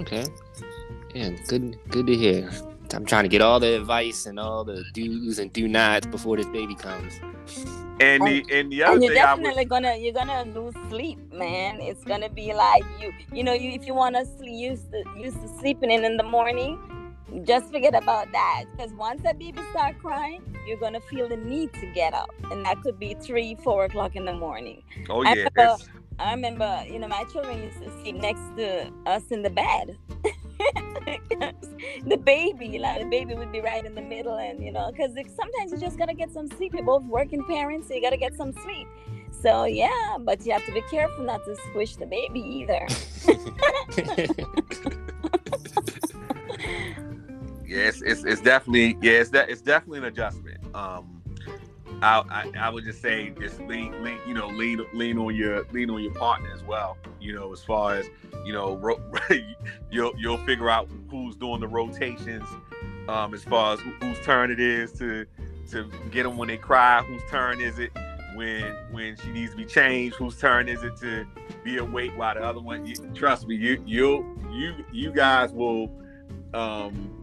Okay. 0.00 0.26
Yeah, 1.14 1.30
good 1.46 1.78
good 1.90 2.08
to 2.08 2.16
hear. 2.16 2.50
I'm 2.94 3.04
trying 3.06 3.24
to 3.24 3.28
get 3.28 3.40
all 3.40 3.60
the 3.60 3.76
advice 3.76 4.26
and 4.26 4.38
all 4.38 4.64
the 4.64 4.84
do's 4.92 5.38
and 5.38 5.52
do 5.52 5.68
nots 5.68 6.06
before 6.06 6.36
this 6.36 6.46
baby 6.46 6.74
comes. 6.74 7.12
And 8.00 8.22
the 8.26 8.44
and 8.50 8.72
the 8.72 8.82
other 8.82 8.94
and 8.94 9.04
you're 9.04 9.14
thing 9.14 9.22
I 9.22 9.34
would 9.34 9.42
definitely 9.42 9.64
gonna 9.66 9.96
you're 9.96 10.12
gonna 10.12 10.44
lose 10.54 10.74
sleep, 10.88 11.18
man. 11.32 11.80
It's 11.80 12.04
gonna 12.04 12.28
be 12.28 12.52
like 12.52 12.82
you 13.00 13.12
you 13.32 13.44
know 13.44 13.52
you 13.52 13.70
if 13.70 13.86
you 13.86 13.94
want 13.94 14.16
to 14.16 14.24
sleep 14.26 14.52
used 14.52 14.90
to 14.92 15.04
used 15.16 15.40
to 15.42 15.48
sleeping 15.60 15.90
in 15.90 16.04
in 16.04 16.16
the 16.16 16.24
morning, 16.24 16.78
just 17.44 17.70
forget 17.70 17.94
about 17.94 18.30
that 18.32 18.64
because 18.72 18.92
once 18.94 19.22
that 19.22 19.38
baby 19.38 19.60
start 19.70 19.98
crying, 19.98 20.42
you're 20.66 20.78
gonna 20.78 21.00
feel 21.00 21.28
the 21.28 21.36
need 21.36 21.72
to 21.74 21.86
get 21.94 22.14
up, 22.14 22.30
and 22.50 22.64
that 22.64 22.82
could 22.82 22.98
be 22.98 23.14
three 23.14 23.56
four 23.62 23.84
o'clock 23.84 24.16
in 24.16 24.24
the 24.24 24.34
morning. 24.34 24.82
oh 25.08 25.22
I 25.24 25.34
yeah, 25.34 25.48
remember- 25.56 25.84
I 26.18 26.34
remember, 26.34 26.84
you 26.88 26.98
know, 26.98 27.08
my 27.08 27.24
children 27.24 27.62
used 27.62 27.82
to 27.82 27.90
sleep 28.00 28.16
next 28.16 28.42
to 28.56 28.92
us 29.06 29.22
in 29.30 29.42
the 29.42 29.50
bed. 29.50 29.96
the 32.06 32.16
baby, 32.16 32.78
like 32.78 33.00
the 33.00 33.08
baby 33.08 33.34
would 33.34 33.52
be 33.52 33.60
right 33.60 33.84
in 33.84 33.94
the 33.94 34.02
middle, 34.02 34.36
and 34.36 34.62
you 34.62 34.72
know, 34.72 34.90
because 34.90 35.12
sometimes 35.14 35.72
you 35.72 35.78
just 35.78 35.98
gotta 35.98 36.14
get 36.14 36.30
some 36.30 36.48
sleep. 36.48 36.74
You're 36.74 36.84
both 36.84 37.04
working 37.04 37.44
parents, 37.44 37.88
so 37.88 37.94
you 37.94 38.02
gotta 38.02 38.16
get 38.16 38.34
some 38.34 38.52
sleep. 38.52 38.88
So 39.30 39.64
yeah, 39.64 40.16
but 40.20 40.44
you 40.46 40.52
have 40.52 40.64
to 40.66 40.72
be 40.72 40.82
careful 40.82 41.24
not 41.24 41.44
to 41.44 41.56
squish 41.70 41.96
the 41.96 42.06
baby 42.06 42.40
either. 42.40 42.86
yes, 47.66 48.02
it's, 48.02 48.02
it's, 48.02 48.24
it's 48.24 48.40
definitely 48.40 48.96
yeah, 49.00 49.20
it's 49.20 49.30
that 49.30 49.50
it's 49.50 49.62
definitely 49.62 49.98
an 49.98 50.04
adjustment. 50.04 50.58
Um, 50.74 51.21
I, 52.02 52.50
I 52.58 52.68
would 52.68 52.84
just 52.84 53.00
say 53.00 53.30
just 53.40 53.60
lean, 53.60 54.02
lean 54.02 54.18
you 54.26 54.34
know 54.34 54.48
lean 54.48 54.84
lean 54.92 55.18
on 55.18 55.34
your 55.34 55.64
lean 55.72 55.88
on 55.90 56.02
your 56.02 56.12
partner 56.14 56.50
as 56.52 56.62
well. 56.64 56.96
You 57.20 57.34
know, 57.34 57.52
as 57.52 57.62
far 57.62 57.94
as 57.94 58.06
you 58.44 58.52
know, 58.52 58.76
ro- 58.76 59.00
you'll 59.90 60.12
you'll 60.18 60.44
figure 60.44 60.68
out 60.68 60.88
who's 61.10 61.36
doing 61.36 61.60
the 61.60 61.68
rotations. 61.68 62.48
Um, 63.08 63.34
as 63.34 63.44
far 63.44 63.74
as 63.74 63.80
who- 63.80 63.92
whose 64.00 64.18
turn 64.24 64.50
it 64.50 64.60
is 64.60 64.92
to 64.94 65.26
to 65.70 65.88
get 66.10 66.24
them 66.24 66.36
when 66.36 66.48
they 66.48 66.56
cry, 66.56 67.02
whose 67.02 67.22
turn 67.30 67.60
is 67.60 67.78
it 67.78 67.92
when 68.34 68.64
when 68.90 69.16
she 69.16 69.28
needs 69.30 69.52
to 69.52 69.56
be 69.56 69.64
changed, 69.64 70.16
whose 70.16 70.38
turn 70.38 70.68
is 70.68 70.82
it 70.82 70.96
to 70.98 71.24
be 71.62 71.78
awake 71.78 72.12
while 72.16 72.34
the 72.34 72.42
other 72.42 72.60
one. 72.60 72.84
You, 72.84 72.96
trust 73.14 73.46
me, 73.46 73.54
you 73.54 73.82
you 73.86 74.38
you 74.50 74.84
you 74.92 75.12
guys 75.12 75.52
will. 75.52 75.90
Um, 76.52 77.18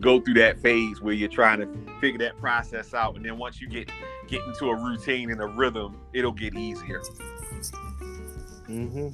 go 0.00 0.20
through 0.20 0.34
that 0.34 0.58
phase 0.60 1.00
where 1.00 1.14
you're 1.14 1.28
trying 1.28 1.58
to 1.58 1.66
figure 2.00 2.18
that 2.18 2.36
process 2.38 2.92
out 2.92 3.16
and 3.16 3.24
then 3.24 3.38
once 3.38 3.60
you 3.60 3.68
get 3.68 3.90
get 4.28 4.42
into 4.46 4.66
a 4.66 4.76
routine 4.76 5.30
and 5.30 5.40
a 5.40 5.46
rhythm 5.46 5.96
it'll 6.12 6.32
get 6.32 6.54
easier 6.54 7.02
hmm 8.66 9.08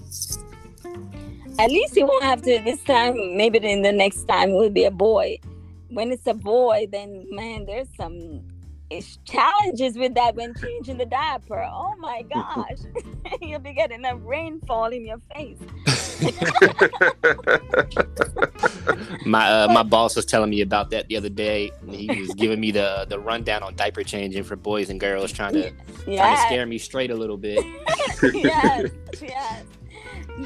At 1.58 1.70
least 1.70 1.96
you 1.96 2.06
won't 2.06 2.24
have 2.24 2.42
to 2.42 2.60
this 2.64 2.82
time. 2.84 3.36
Maybe 3.36 3.58
then 3.58 3.82
the 3.82 3.92
next 3.92 4.24
time 4.24 4.50
it 4.50 4.54
will 4.54 4.70
be 4.70 4.84
a 4.84 4.90
boy. 4.90 5.38
When 5.88 6.10
it's 6.10 6.26
a 6.26 6.34
boy, 6.34 6.88
then 6.90 7.26
man, 7.30 7.66
there's 7.66 7.88
some 7.96 8.42
challenges 9.24 9.96
with 9.96 10.14
that 10.14 10.34
when 10.34 10.54
changing 10.54 10.98
the 10.98 11.06
diaper. 11.06 11.62
Oh 11.62 11.94
my 11.98 12.22
gosh, 12.22 12.78
you'll 13.42 13.60
be 13.60 13.74
getting 13.74 14.04
a 14.04 14.16
rainfall 14.16 14.86
in 14.86 15.06
your 15.06 15.20
face. 15.34 15.58
My 19.24 19.48
uh, 19.48 19.72
my 19.72 19.82
boss 19.82 20.16
was 20.16 20.24
telling 20.24 20.50
me 20.50 20.60
about 20.60 20.90
that 20.90 21.08
the 21.08 21.16
other 21.16 21.28
day. 21.28 21.70
He 21.88 22.20
was 22.20 22.34
giving 22.34 22.60
me 22.60 22.70
the 22.70 23.06
the 23.08 23.18
rundown 23.18 23.62
on 23.62 23.76
diaper 23.76 24.02
changing 24.02 24.44
for 24.44 24.56
boys 24.56 24.90
and 24.90 24.98
girls, 24.98 25.32
trying 25.32 25.54
to 25.54 25.70
trying 26.04 26.36
to 26.36 26.42
scare 26.42 26.66
me 26.66 26.78
straight 26.78 27.10
a 27.10 27.14
little 27.14 27.36
bit. 27.36 27.64
yes, 28.34 28.90
yes. 29.20 29.64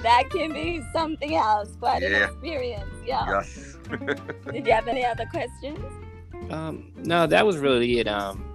That 0.03 0.29
can 0.31 0.53
be 0.53 0.83
something 0.93 1.37
else. 1.37 1.77
Quite 1.77 2.03
an 2.03 2.23
experience. 2.23 2.91
Yeah. 3.07 3.25
yes 3.29 3.77
Did 4.53 4.67
you 4.67 4.73
have 4.73 4.89
any 4.89 5.05
other 5.05 5.27
questions? 5.27 5.79
Um, 6.51 6.93
no, 6.97 7.27
that 7.27 7.47
was 7.47 7.57
really 7.57 8.01
it. 8.01 8.09
Um, 8.09 8.53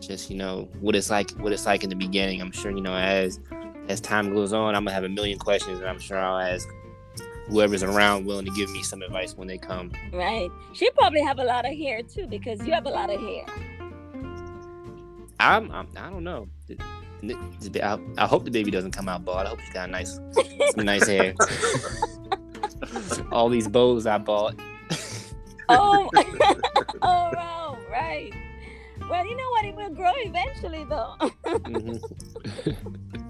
just 0.00 0.30
you 0.30 0.36
know 0.36 0.68
what 0.80 0.96
it's 0.96 1.10
like, 1.10 1.30
what 1.32 1.52
it's 1.52 1.66
like 1.66 1.84
in 1.84 1.90
the 1.90 1.96
beginning. 1.96 2.40
I'm 2.40 2.50
sure 2.50 2.70
you 2.70 2.80
know 2.80 2.94
as 2.94 3.40
as 3.88 4.00
time 4.00 4.32
goes 4.32 4.52
on, 4.52 4.74
I'm 4.74 4.84
gonna 4.84 4.94
have 4.94 5.04
a 5.04 5.08
million 5.08 5.38
questions, 5.38 5.80
and 5.80 5.88
I'm 5.88 5.98
sure 5.98 6.18
I'll 6.18 6.38
ask 6.38 6.68
whoever's 7.48 7.82
around 7.82 8.24
willing 8.24 8.44
to 8.46 8.52
give 8.52 8.70
me 8.70 8.82
some 8.82 9.02
advice 9.02 9.36
when 9.36 9.48
they 9.48 9.58
come. 9.58 9.92
Right. 10.12 10.50
She 10.72 10.90
probably 10.90 11.22
have 11.22 11.38
a 11.38 11.44
lot 11.44 11.66
of 11.66 11.76
hair 11.76 12.02
too 12.02 12.26
because 12.26 12.64
you 12.66 12.72
have 12.72 12.86
a 12.86 12.90
lot 12.90 13.10
of 13.10 13.20
hair. 13.20 13.44
I'm, 15.40 15.70
I'm 15.72 15.88
I 15.96 16.08
don't 16.10 16.24
know. 16.24 16.48
I, 17.82 17.98
I 18.18 18.26
hope 18.26 18.44
the 18.44 18.50
baby 18.50 18.70
doesn't 18.70 18.92
come 18.92 19.08
out 19.08 19.24
bald. 19.24 19.46
I 19.46 19.50
hope 19.50 19.60
she's 19.60 19.72
got 19.72 19.90
nice, 19.90 20.18
some 20.74 20.84
nice 20.84 21.06
hair. 21.06 21.34
All 23.32 23.48
these 23.48 23.68
bows 23.68 24.06
I 24.06 24.18
bought. 24.18 24.54
Oh, 25.68 26.10
oh, 27.02 27.30
wow, 27.34 27.78
right. 27.90 28.32
Well, 29.08 29.26
you 29.26 29.36
know 29.36 29.50
what? 29.50 29.64
It 29.64 29.74
will 29.74 29.90
grow 29.90 30.12
eventually, 30.16 30.84
though. 30.84 31.14
Mhm. 31.44 33.28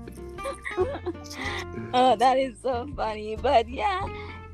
oh, 1.95 2.17
that 2.17 2.39
is 2.39 2.59
so 2.63 2.87
funny. 2.97 3.37
But 3.37 3.69
yeah, 3.69 4.07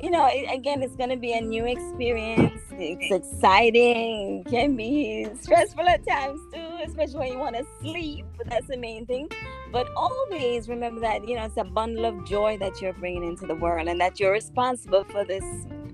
you 0.03 0.11
know, 0.11 0.27
it, 0.31 0.53
again, 0.53 0.83
it's 0.83 0.97
going 0.97 1.11
to 1.11 1.17
be 1.17 1.33
a 1.33 1.41
new 1.41 1.67
experience. 1.67 2.61
It's 2.73 3.11
exciting. 3.11 4.45
Can 4.49 4.77
be 4.77 5.27
stressful 5.41 5.87
at 5.89 6.07
times 6.07 6.41
too, 6.53 6.79
especially 6.87 7.19
when 7.19 7.33
you 7.33 7.39
want 7.39 7.57
to 7.57 7.67
sleep. 7.81 8.25
That's 8.47 8.67
the 8.69 8.77
main 8.77 9.05
thing. 9.07 9.29
But 9.73 9.89
always 9.97 10.69
remember 10.69 11.01
that 11.01 11.29
you 11.29 11.37
know 11.37 11.45
it's 11.45 11.57
a 11.57 11.65
bundle 11.65 12.05
of 12.07 12.25
joy 12.25 12.57
that 12.59 12.81
you're 12.81 12.93
bringing 12.93 13.25
into 13.25 13.47
the 13.47 13.57
world, 13.57 13.89
and 13.89 14.01
that 14.01 14.21
you're 14.21 14.33
responsible 14.33 15.05
for 15.05 15.25
this 15.25 15.45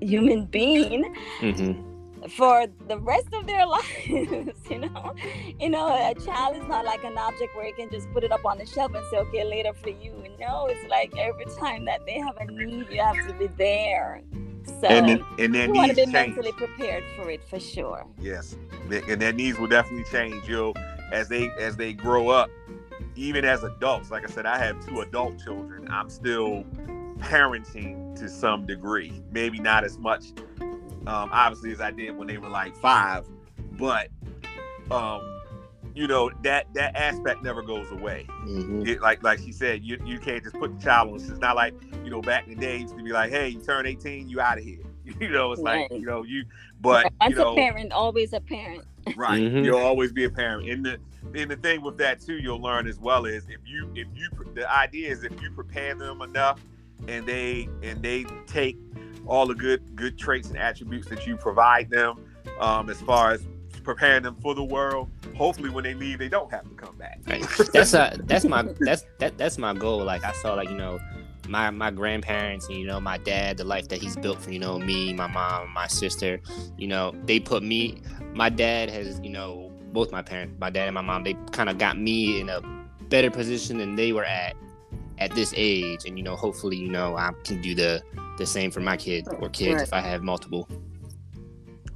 human 0.01 0.45
being 0.45 1.15
Mhm. 1.41 1.94
For 2.29 2.67
the 2.89 2.99
rest 2.99 3.29
of 3.33 3.47
their 3.47 3.67
lives 3.67 4.59
you 4.71 4.79
know 4.79 5.15
you 5.61 5.69
know 5.69 5.89
a 5.89 6.15
child 6.25 6.57
is 6.57 6.67
not 6.69 6.85
like 6.85 7.05
an 7.05 7.17
object 7.19 7.55
where 7.55 7.67
you 7.67 7.75
can 7.75 7.91
just 7.91 8.11
put 8.13 8.25
it 8.25 8.33
up 8.33 8.45
on 8.45 8.59
the 8.59 8.67
shelf 8.67 8.95
and 8.95 9.05
say 9.11 9.19
okay 9.19 9.45
later 9.45 9.73
for 9.75 9.91
you 9.91 10.25
no 10.41 10.67
it's 10.67 10.89
like 10.89 11.13
every 11.19 11.45
time 11.59 11.85
that 11.85 12.05
they 12.07 12.19
have 12.19 12.37
a 12.39 12.47
need 12.47 12.87
you 12.91 13.01
have 13.01 13.17
to 13.27 13.35
be 13.35 13.47
there 13.59 14.23
so 14.81 14.87
and 14.87 15.09
then, 15.09 15.25
and 15.39 15.55
their 15.55 15.67
you 15.67 15.75
want 15.75 15.91
to 15.91 15.97
be 15.97 16.05
change. 16.05 16.35
mentally 16.35 16.53
prepared 16.53 17.05
for 17.17 17.31
it 17.31 17.45
for 17.45 17.61
sure 17.61 18.07
Yes, 18.21 18.57
and 18.91 19.21
their 19.21 19.33
needs 19.33 19.59
will 19.59 19.69
definitely 19.69 20.05
change. 20.11 20.49
You 20.49 20.57
know, 20.57 20.75
as 21.13 21.29
they 21.29 21.51
as 21.61 21.77
they 21.77 21.93
grow 21.93 22.29
up, 22.31 22.51
even 23.17 23.45
as 23.45 23.63
adults. 23.63 24.11
Like 24.11 24.25
I 24.25 24.33
said, 24.33 24.47
I 24.47 24.59
have 24.59 24.85
two 24.87 25.01
adult 25.01 25.39
children. 25.39 25.89
I'm 25.91 26.09
still 26.09 26.65
parenting 27.19 28.19
to 28.19 28.29
some 28.29 28.67
degree. 28.67 29.23
Maybe 29.31 29.59
not 29.59 29.85
as 29.85 29.99
much, 29.99 30.33
um, 31.07 31.29
obviously, 31.33 31.73
as 31.73 31.81
I 31.81 31.91
did 31.91 32.17
when 32.17 32.27
they 32.29 32.39
were 32.39 32.49
like 32.49 32.75
five, 32.77 33.25
but 33.73 34.09
um, 34.91 35.21
you 35.95 36.07
know 36.07 36.31
that 36.43 36.67
that 36.75 36.97
aspect 36.97 37.43
never 37.43 37.63
goes 37.63 37.91
away. 37.91 38.27
Mhm. 38.47 38.87
It, 38.87 39.01
like 39.01 39.23
like 39.23 39.39
she 39.39 39.53
said, 39.53 39.83
you 39.83 39.99
you 40.05 40.19
can't 40.19 40.43
just 40.43 40.59
put 40.59 40.79
the 40.79 40.83
child 40.85 41.11
on. 41.11 41.17
It's 41.17 41.29
not 41.41 41.57
like 41.57 41.75
you 42.05 42.11
know 42.11 42.21
back 42.21 42.47
in 42.47 42.55
the 42.55 42.61
day 42.61 42.77
it 42.77 42.81
used 42.83 42.97
to 42.97 43.03
be 43.03 43.13
like, 43.13 43.31
hey, 43.31 43.49
you 43.49 43.61
turn 43.61 43.87
18, 43.87 44.29
you 44.29 44.41
out 44.41 44.59
of 44.59 44.65
here. 44.65 44.79
You 45.21 45.29
know, 45.29 45.53
it's 45.53 45.61
like 45.61 45.91
Right. 45.91 46.01
you 46.01 46.07
know 46.07 46.23
you, 46.23 46.45
but 46.81 47.13
once 47.21 47.37
you 47.37 47.37
know, 47.43 47.53
a 47.53 47.57
parent 47.57 47.93
always 47.93 48.33
a 48.33 48.41
parent 48.41 48.85
right 49.17 49.43
Mhm. 49.43 49.63
you'll 49.63 49.77
always 49.77 50.13
be 50.13 50.25
a 50.25 50.31
parent 50.31 50.67
and 50.67 50.83
the 50.87 50.99
and 51.35 51.51
the 51.51 51.57
thing 51.57 51.83
with 51.83 51.99
that 51.99 52.23
too 52.23 52.39
you'll 52.39 52.59
learn 52.63 52.89
as 52.89 52.99
well 52.99 53.27
is 53.27 53.45
if 53.51 53.59
you 53.67 53.87
if 53.95 54.07
you 54.15 54.31
the 54.55 54.67
idea 54.75 55.11
is 55.11 55.23
if 55.23 55.33
you 55.43 55.51
prepare 55.51 55.95
them 55.95 56.23
enough 56.23 56.59
and 57.07 57.27
they 57.27 57.69
and 57.83 58.03
they 58.03 58.25
take 58.47 58.79
all 59.27 59.47
the 59.47 59.55
good 59.55 59.95
good 59.97 60.19
traits 60.19 60.49
and 60.49 60.59
attributes 60.59 61.09
that 61.09 61.27
you 61.27 61.37
provide 61.37 61.91
them 61.91 62.17
um 62.61 62.89
as 62.91 63.01
far 63.01 63.33
as 63.33 63.45
preparing 63.83 64.23
them 64.23 64.37
for 64.41 64.55
the 64.55 64.65
world 64.65 65.11
hopefully 65.37 65.69
when 65.69 65.85
they 65.85 65.95
leave 65.95 66.19
they 66.19 66.29
don't 66.29 66.51
have 66.51 66.65
to 66.65 66.75
come 66.75 66.97
back 66.97 67.15
Right. 67.27 67.45
That's 67.73 67.95
uh 67.95 68.17
that's 68.25 68.45
my 68.45 68.63
that's 68.81 69.05
that 69.19 69.39
that's 69.39 69.59
my 69.59 69.75
goal. 69.75 70.05
Like 70.05 70.25
I 70.25 70.33
saw 70.33 70.55
like, 70.55 70.69
you 70.69 70.77
know, 70.77 71.01
my 71.49 71.71
my 71.71 71.91
grandparents 71.91 72.69
and 72.69 72.77
you 72.77 72.87
know, 72.87 73.01
my 73.01 73.19
dad, 73.19 73.57
the 73.57 73.65
life 73.65 73.89
that 73.89 74.01
he's 74.01 74.17
built 74.17 74.41
for, 74.43 74.51
you 74.51 74.59
know, 74.59 74.79
me, 74.79 75.13
my 75.15 75.27
mom, 75.27 75.73
my 75.73 75.87
sister, 75.87 76.41
you 76.77 76.87
know, 76.87 77.15
they 77.25 77.41
put 77.41 77.63
me 77.63 78.03
my 78.35 78.49
dad 78.49 78.91
has, 78.91 79.21
you 79.23 79.31
know, 79.31 79.71
both 79.93 80.11
my 80.11 80.23
parents, 80.23 80.55
my 80.61 80.71
dad 80.71 80.87
and 80.89 80.95
my 80.95 81.01
mom, 81.01 81.25
they 81.25 81.35
kind 81.53 81.69
of 81.69 81.79
got 81.79 81.99
me 81.99 82.41
in 82.41 82.49
a 82.49 82.61
better 83.09 83.31
position 83.31 83.79
than 83.79 83.97
they 83.97 84.13
were 84.13 84.25
at 84.25 84.55
at 85.19 85.31
this 85.35 85.53
age. 85.57 86.01
And 86.07 86.17
you 86.19 86.25
know, 86.25 86.37
hopefully, 86.37 86.77
you 86.77 86.89
know, 86.89 87.17
I 87.17 87.33
can 87.45 87.61
do 87.61 87.75
the 87.75 88.03
the 88.39 88.47
same 88.47 88.71
for 88.71 88.81
my 88.81 88.97
kids 88.97 89.29
or 89.39 89.49
kids 89.49 89.75
Right. 89.77 89.83
if 89.83 89.93
I 89.93 90.01
have 90.01 90.23
multiple. 90.23 90.69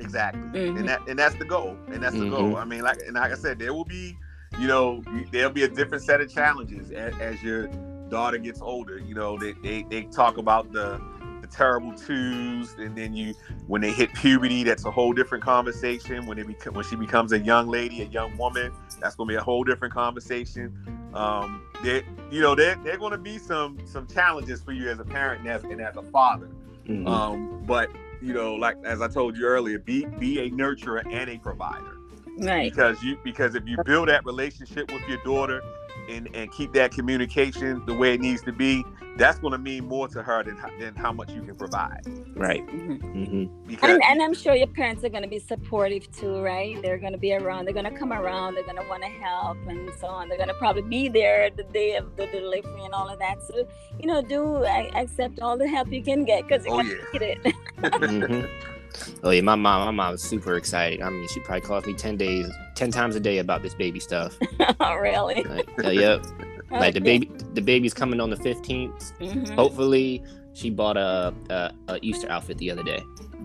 exactly 0.01 0.41
Mhm. 0.41 0.79
and 0.79 0.89
that 0.89 1.01
and 1.09 1.19
that's 1.19 1.35
the 1.37 1.45
goal 1.45 1.77
and 1.93 2.01
that's 2.03 2.15
the 2.17 2.25
Mhm. 2.25 2.31
goal 2.31 2.57
i 2.57 2.65
mean 2.65 2.83
like 2.83 2.99
and 3.05 3.15
like 3.17 3.33
i 3.33 3.35
said 3.35 3.59
there 3.59 3.75
will 3.75 3.85
be 3.85 4.17
you 4.61 4.69
know 4.69 5.03
there'll 5.33 5.51
be 5.51 5.65
a 5.65 5.69
different 5.69 6.05
set 6.05 6.21
of 6.21 6.33
challenges 6.33 6.93
as, 6.93 7.13
as 7.21 7.43
your 7.43 7.67
daughter 8.09 8.39
gets 8.39 8.61
older 8.63 8.99
you 8.99 9.13
know 9.13 9.37
they, 9.37 9.55
they 9.63 9.83
they 9.91 10.03
talk 10.05 10.39
about 10.39 10.71
the 10.73 11.01
the 11.43 11.49
terrible 11.49 11.93
twos 11.95 12.75
and 12.79 12.97
then 12.97 13.13
you 13.13 13.35
when 13.67 13.81
they 13.81 13.91
hit 13.91 14.13
puberty 14.15 14.63
that's 14.63 14.85
a 14.85 14.91
whole 14.91 15.13
different 15.13 15.43
conversation 15.43 16.27
when 16.27 16.37
they 16.37 16.45
become 16.45 16.75
when 16.75 16.85
she 16.85 16.95
becomes 16.95 17.33
a 17.33 17.39
young 17.41 17.67
lady 17.67 18.01
a 18.03 18.07
young 18.07 18.37
woman 18.39 18.71
that's 19.01 19.17
going 19.17 19.29
to 19.29 19.33
be 19.33 19.37
a 19.37 19.43
whole 19.43 19.65
different 19.65 19.95
conversation. 19.95 20.77
Um 21.15 21.63
there 21.83 22.03
you 22.31 22.41
know 22.41 22.55
there 22.55 22.77
there 22.85 22.99
going 22.99 23.13
to 23.13 23.19
be 23.19 23.39
some 23.39 23.79
some 23.87 24.07
challenges 24.07 24.63
for 24.63 24.73
you 24.73 24.91
as 24.91 24.99
a 24.99 25.05
parent 25.05 25.41
and 25.41 25.51
as, 25.51 25.65
and 25.65 25.81
as 25.81 25.97
a 25.97 26.03
father. 26.03 26.49
Mhm. 26.87 27.07
um, 27.07 27.63
but 27.67 27.91
you 28.21 28.33
know, 28.33 28.55
like 28.55 28.77
as 28.85 29.01
I 29.01 29.09
told 29.09 29.37
you 29.37 29.45
earlier, 29.47 29.79
be 29.79 30.05
be 30.19 30.41
a 30.41 30.51
nurturer 30.51 31.05
and 31.11 31.31
a 31.31 31.39
provider. 31.39 31.99
Right. 32.39 32.71
Because 32.71 33.03
you 33.03 33.19
because 33.23 33.55
if 33.55 33.67
you 33.67 33.77
build 33.85 34.09
that 34.09 34.25
relationship 34.25 34.93
with 34.93 35.03
your 35.09 35.19
daughter 35.25 35.63
and 36.09 36.29
and 36.35 36.51
keep 36.53 36.73
that 36.73 36.93
communication 36.93 37.83
the 37.87 37.95
way 37.95 38.15
it 38.15 38.21
needs 38.21 38.43
to 38.43 38.53
be, 38.53 38.85
that's 39.17 39.39
going 39.39 39.53
to 39.53 39.59
mean 39.59 39.87
more 39.87 40.09
to 40.09 40.23
her 40.23 40.43
than 40.43 40.57
than 40.81 40.95
how 40.95 41.13
much 41.13 41.31
you 41.33 41.43
can 41.43 41.55
provide. 41.57 42.01
right. 42.35 42.67
Mhm. 42.67 43.01
hmm 43.01 43.45
Because 43.67 43.91
and, 43.91 44.03
and 44.05 44.23
I'm 44.23 44.35
sure 44.35 44.55
your 44.55 44.67
parents 44.69 45.05
are 45.05 45.09
going 45.09 45.23
to 45.23 45.29
be 45.29 45.39
supportive 45.39 46.11
too, 46.13 46.41
right? 46.41 46.81
They're 46.83 46.99
going 46.99 47.13
to 47.13 47.19
be 47.19 47.35
around. 47.35 47.65
They're 47.67 47.75
going 47.75 47.85
to 47.93 47.99
come 47.99 48.13
around. 48.13 48.55
They're 48.55 48.65
going 48.65 48.77
to 48.77 48.89
want 48.89 49.03
to 49.03 49.09
help 49.09 49.57
and 49.69 49.91
so 50.01 50.07
on. 50.09 50.29
They're 50.29 50.39
going 50.39 50.49
to 50.49 50.55
probably 50.55 50.83
be 50.83 51.09
there 51.09 51.51
the 51.51 51.65
day 51.65 51.97
of 51.97 52.17
the 52.17 52.27
delivery 52.27 52.85
and 52.85 52.95
all 52.95 53.09
of 53.09 53.19
that. 53.19 53.43
So, 53.43 53.67
you 54.01 54.07
know, 54.07 54.23
do 54.23 54.65
accept 54.65 55.41
all 55.41 55.57
the 55.59 55.69
help 55.69 55.93
you 55.93 56.03
can 56.03 56.25
get 56.25 56.47
because 56.49 56.65
you're 56.65 56.75
Oh, 56.75 56.83
going 56.83 56.89
yeah. 56.89 57.19
to 57.19 57.19
need 57.19 57.41
it. 57.45 57.55
hmm 58.59 58.69
Oh 59.23 59.31
yeah, 59.31 59.41
my 59.41 59.55
mom, 59.55 59.85
my 59.87 59.91
mom 59.91 60.13
was 60.13 60.23
super 60.23 60.57
excited. 60.57 61.03
I 61.03 61.11
mean, 61.11 61.27
she 61.29 61.41
probably 61.41 61.61
calls 61.63 61.87
me 61.87 61.95
ten 61.95 62.17
days, 62.17 62.51
ten 62.75 62.91
times 62.91 63.17
a 63.17 63.21
day 63.21 63.39
about 63.39 63.63
this 63.63 63.75
baby 63.75 64.01
stuff. 64.01 64.37
oh, 64.81 64.95
really? 64.97 65.43
Like, 65.45 65.85
uh, 65.85 65.91
yep, 65.91 66.25
like 66.71 66.95
the 66.95 67.01
baby, 67.01 67.31
the 67.55 67.61
baby's 67.63 67.95
coming 67.95 68.21
on 68.21 68.31
the 68.31 68.37
fifteenth. 68.37 69.13
Mhm. 69.21 69.55
Hopefully, 69.55 70.23
she 70.53 70.71
bought 70.71 70.97
a, 70.97 71.35
a 71.51 71.73
a 71.89 71.99
Easter 72.03 72.31
outfit 72.31 72.59
the 72.59 72.71
other 72.71 72.83
day. 72.83 73.03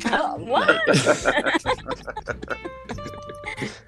Oh, 0.07 0.35
what? 0.39 0.67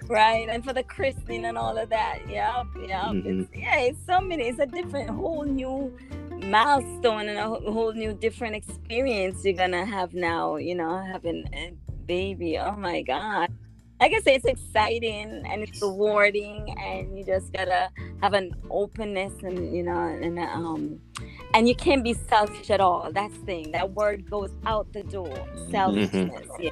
right. 0.08 0.48
And 0.50 0.63
for 0.63 0.74
the 0.74 0.84
christening 0.84 1.46
and 1.46 1.58
all 1.58 1.78
of 1.78 1.89
that. 1.89 2.20
Yep. 2.30 2.65
Yep. 2.88 3.02
Mhm. 3.02 3.41
It's, 3.41 3.50
yeah, 3.56 3.80
it's 3.80 4.06
so 4.06 4.22
many. 4.22 4.44
It's 4.48 4.60
a 4.60 4.65
different, 4.65 5.10
whole 5.10 5.44
new 5.44 5.96
milestone 6.46 7.28
and 7.30 7.38
a 7.38 7.72
whole, 7.72 7.94
new 7.94 8.14
different 8.14 8.56
experience 8.56 9.44
you're 9.44 9.54
to 9.54 9.86
have 9.86 10.14
now, 10.14 10.56
you 10.58 10.76
know, 10.76 10.98
having 10.98 11.48
a 11.54 11.74
baby. 12.06 12.58
Oh 12.58 12.76
my 12.76 13.02
God. 13.02 13.52
Like 14.00 14.14
I 14.14 14.20
say, 14.20 14.36
it's 14.36 14.46
exciting 14.46 15.44
and 15.46 15.64
it's 15.64 15.82
rewarding, 15.82 16.76
and 16.80 17.18
you 17.18 17.26
just 17.26 17.54
gotta 17.54 17.90
have 18.22 18.34
an 18.34 18.54
openness 18.70 19.32
and 19.42 19.74
you 19.74 19.84
know, 19.84 19.98
and 19.98 20.38
um, 20.38 21.00
and 21.54 21.68
you 21.68 21.76
can't 21.76 22.04
be 22.04 22.14
selfish 22.14 22.70
at 22.70 22.82
all. 22.82 23.10
That's 23.14 23.34
the 23.38 23.46
thing. 23.46 23.72
That 23.72 23.92
word 23.92 24.30
goes 24.30 24.52
out 24.66 24.92
the 24.92 25.04
door. 25.04 25.34
Selfishness. 25.72 26.48
Yeah. 26.60 26.72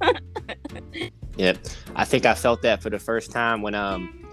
Yep, 1.40 1.58
I 1.96 2.04
think 2.04 2.26
I 2.26 2.34
felt 2.34 2.60
that 2.62 2.82
for 2.82 2.90
the 2.90 2.98
first 2.98 3.30
time 3.30 3.62
when 3.62 3.74
um 3.74 4.26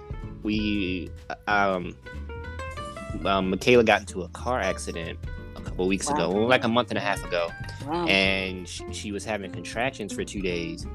we 0.44 1.10
um 1.48 1.96
um 3.26 3.50
Michaela 3.50 3.84
got 3.84 4.02
into 4.02 4.24
a 4.24 4.30
car 4.30 4.60
accident 4.60 5.18
a 5.56 5.62
couple 5.62 5.88
weeks 5.88 6.10
ago, 6.10 6.30
like 6.30 6.64
a 6.64 6.68
month 6.68 6.90
and 6.92 6.98
a 6.98 7.02
half 7.02 7.24
ago. 7.24 7.50
Wow. 7.86 8.06
and 8.06 8.68
she, 8.68 8.84
she 8.92 9.12
was 9.14 9.24
having 9.24 9.52
contractions 9.52 10.12
for 10.12 10.26
two 10.26 10.42
days 10.42 10.86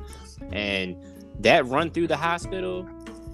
and 0.50 0.96
that 1.40 1.66
run 1.66 1.90
through 1.90 2.06
the 2.06 2.16
hospital 2.16 2.86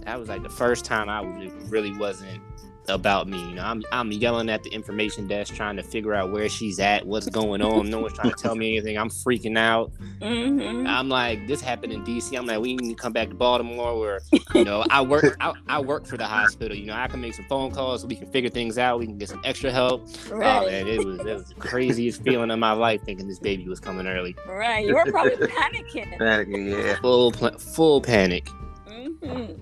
that 0.05 0.18
was 0.18 0.29
like 0.29 0.42
the 0.42 0.48
first 0.48 0.85
time 0.85 1.09
i 1.09 1.20
was, 1.20 1.51
really 1.68 1.92
wasn't 1.96 2.40
about 2.88 3.29
me 3.29 3.38
you 3.38 3.55
know 3.55 3.62
I'm, 3.64 3.83
I'm 3.92 4.11
yelling 4.12 4.48
at 4.48 4.62
the 4.62 4.70
information 4.70 5.27
desk 5.27 5.55
trying 5.55 5.77
to 5.77 5.83
figure 5.83 6.14
out 6.14 6.31
where 6.33 6.48
she's 6.48 6.79
at 6.81 7.07
what's 7.07 7.29
going 7.29 7.61
on 7.62 7.90
no 7.90 8.01
one's 8.01 8.14
trying 8.14 8.31
to 8.31 8.37
tell 8.37 8.55
me 8.55 8.68
anything 8.77 8.96
i'm 8.98 9.11
freaking 9.11 9.59
out 9.59 9.92
Mhm. 10.20 10.87
i'm 10.88 11.09
like 11.09 11.46
this 11.46 11.61
happened 11.61 11.92
in 11.92 12.03
dc 12.05 12.37
i'm 12.37 12.46
like 12.46 12.61
we 12.61 12.74
need 12.74 12.88
to 12.88 12.94
come 12.94 13.12
back 13.12 13.29
to 13.29 13.35
baltimore 13.35 13.98
where 13.98 14.20
you 14.55 14.64
know 14.64 14.85
i 14.90 15.01
work 15.03 15.37
I, 15.40 15.53
I 15.68 15.81
work 15.81 16.07
for 16.07 16.16
the 16.16 16.27
hospital 16.27 16.77
you 16.77 16.87
know 16.87 16.94
i 16.94 17.07
can 17.09 17.20
make 17.20 17.35
some 17.35 17.44
phone 17.46 17.70
calls 17.70 18.07
we 18.07 18.16
can 18.16 18.31
figure 18.31 18.51
things 18.51 18.79
out 18.79 18.98
we 18.98 19.07
can 19.07 19.18
get 19.18 19.29
some 19.29 19.40
extra 19.44 19.70
help 19.70 20.07
Oh 20.31 20.37
Right. 20.38 20.66
man, 20.66 20.87
it 20.88 21.05
was 21.05 21.20
it 21.20 21.35
was 21.35 21.48
the 21.48 21.55
craziest 21.57 22.22
feeling 22.22 22.51
of 22.51 22.59
my 22.59 22.72
life 22.72 23.03
thinking 23.05 23.27
this 23.29 23.38
baby 23.38 23.66
was 23.68 23.81
coming 23.81 24.07
early. 24.07 24.37
Right. 24.46 24.87
You 24.87 24.94
were 24.94 25.05
probably 25.11 25.37
panicking. 25.37 26.18
panicking, 26.20 26.70
yeah. 26.70 26.96
Full 27.01 27.33
full 27.33 28.01
panic. 28.01 28.48
hmm 28.87 29.53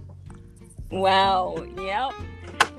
Wow. 0.91 1.65
Yep. 1.77 2.13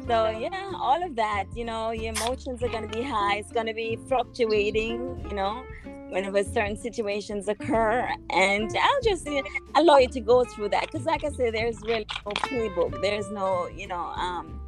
So 0.08 0.30
yeah, 0.30 0.72
all 0.76 1.04
of 1.04 1.16
that. 1.18 1.46
You 1.54 1.66
know, 1.66 1.92
your 1.92 2.14
emotions 2.14 2.64
are 2.64 2.70
going 2.70 2.90
to 2.90 2.98
be 2.98 3.04
high. 3.04 3.38
It's 3.38 3.52
going 3.52 3.68
to 3.68 3.74
be 3.74 3.98
fluctuating. 4.08 5.26
You 5.30 5.36
know, 5.36 5.64
whenever 6.10 6.44
certain 6.44 6.78
situations 6.78 7.50
occur, 7.50 8.10
and 8.30 8.72
I'll 8.78 9.02
just 9.04 9.28
uh, 9.28 9.42
allow 9.76 9.98
you 9.98 10.08
to 10.10 10.22
go 10.22 10.46
through 10.46 10.70
that 10.70 10.86
because, 10.86 11.06
like 11.06 11.26
I 11.26 11.30
said, 11.32 11.54
there's 11.54 11.82
really 11.82 12.08
no 12.26 12.32
playbook. 12.32 13.02
There's 13.02 13.30
no, 13.32 13.68
you 13.68 13.88
know, 13.88 14.06
um, 14.16 14.62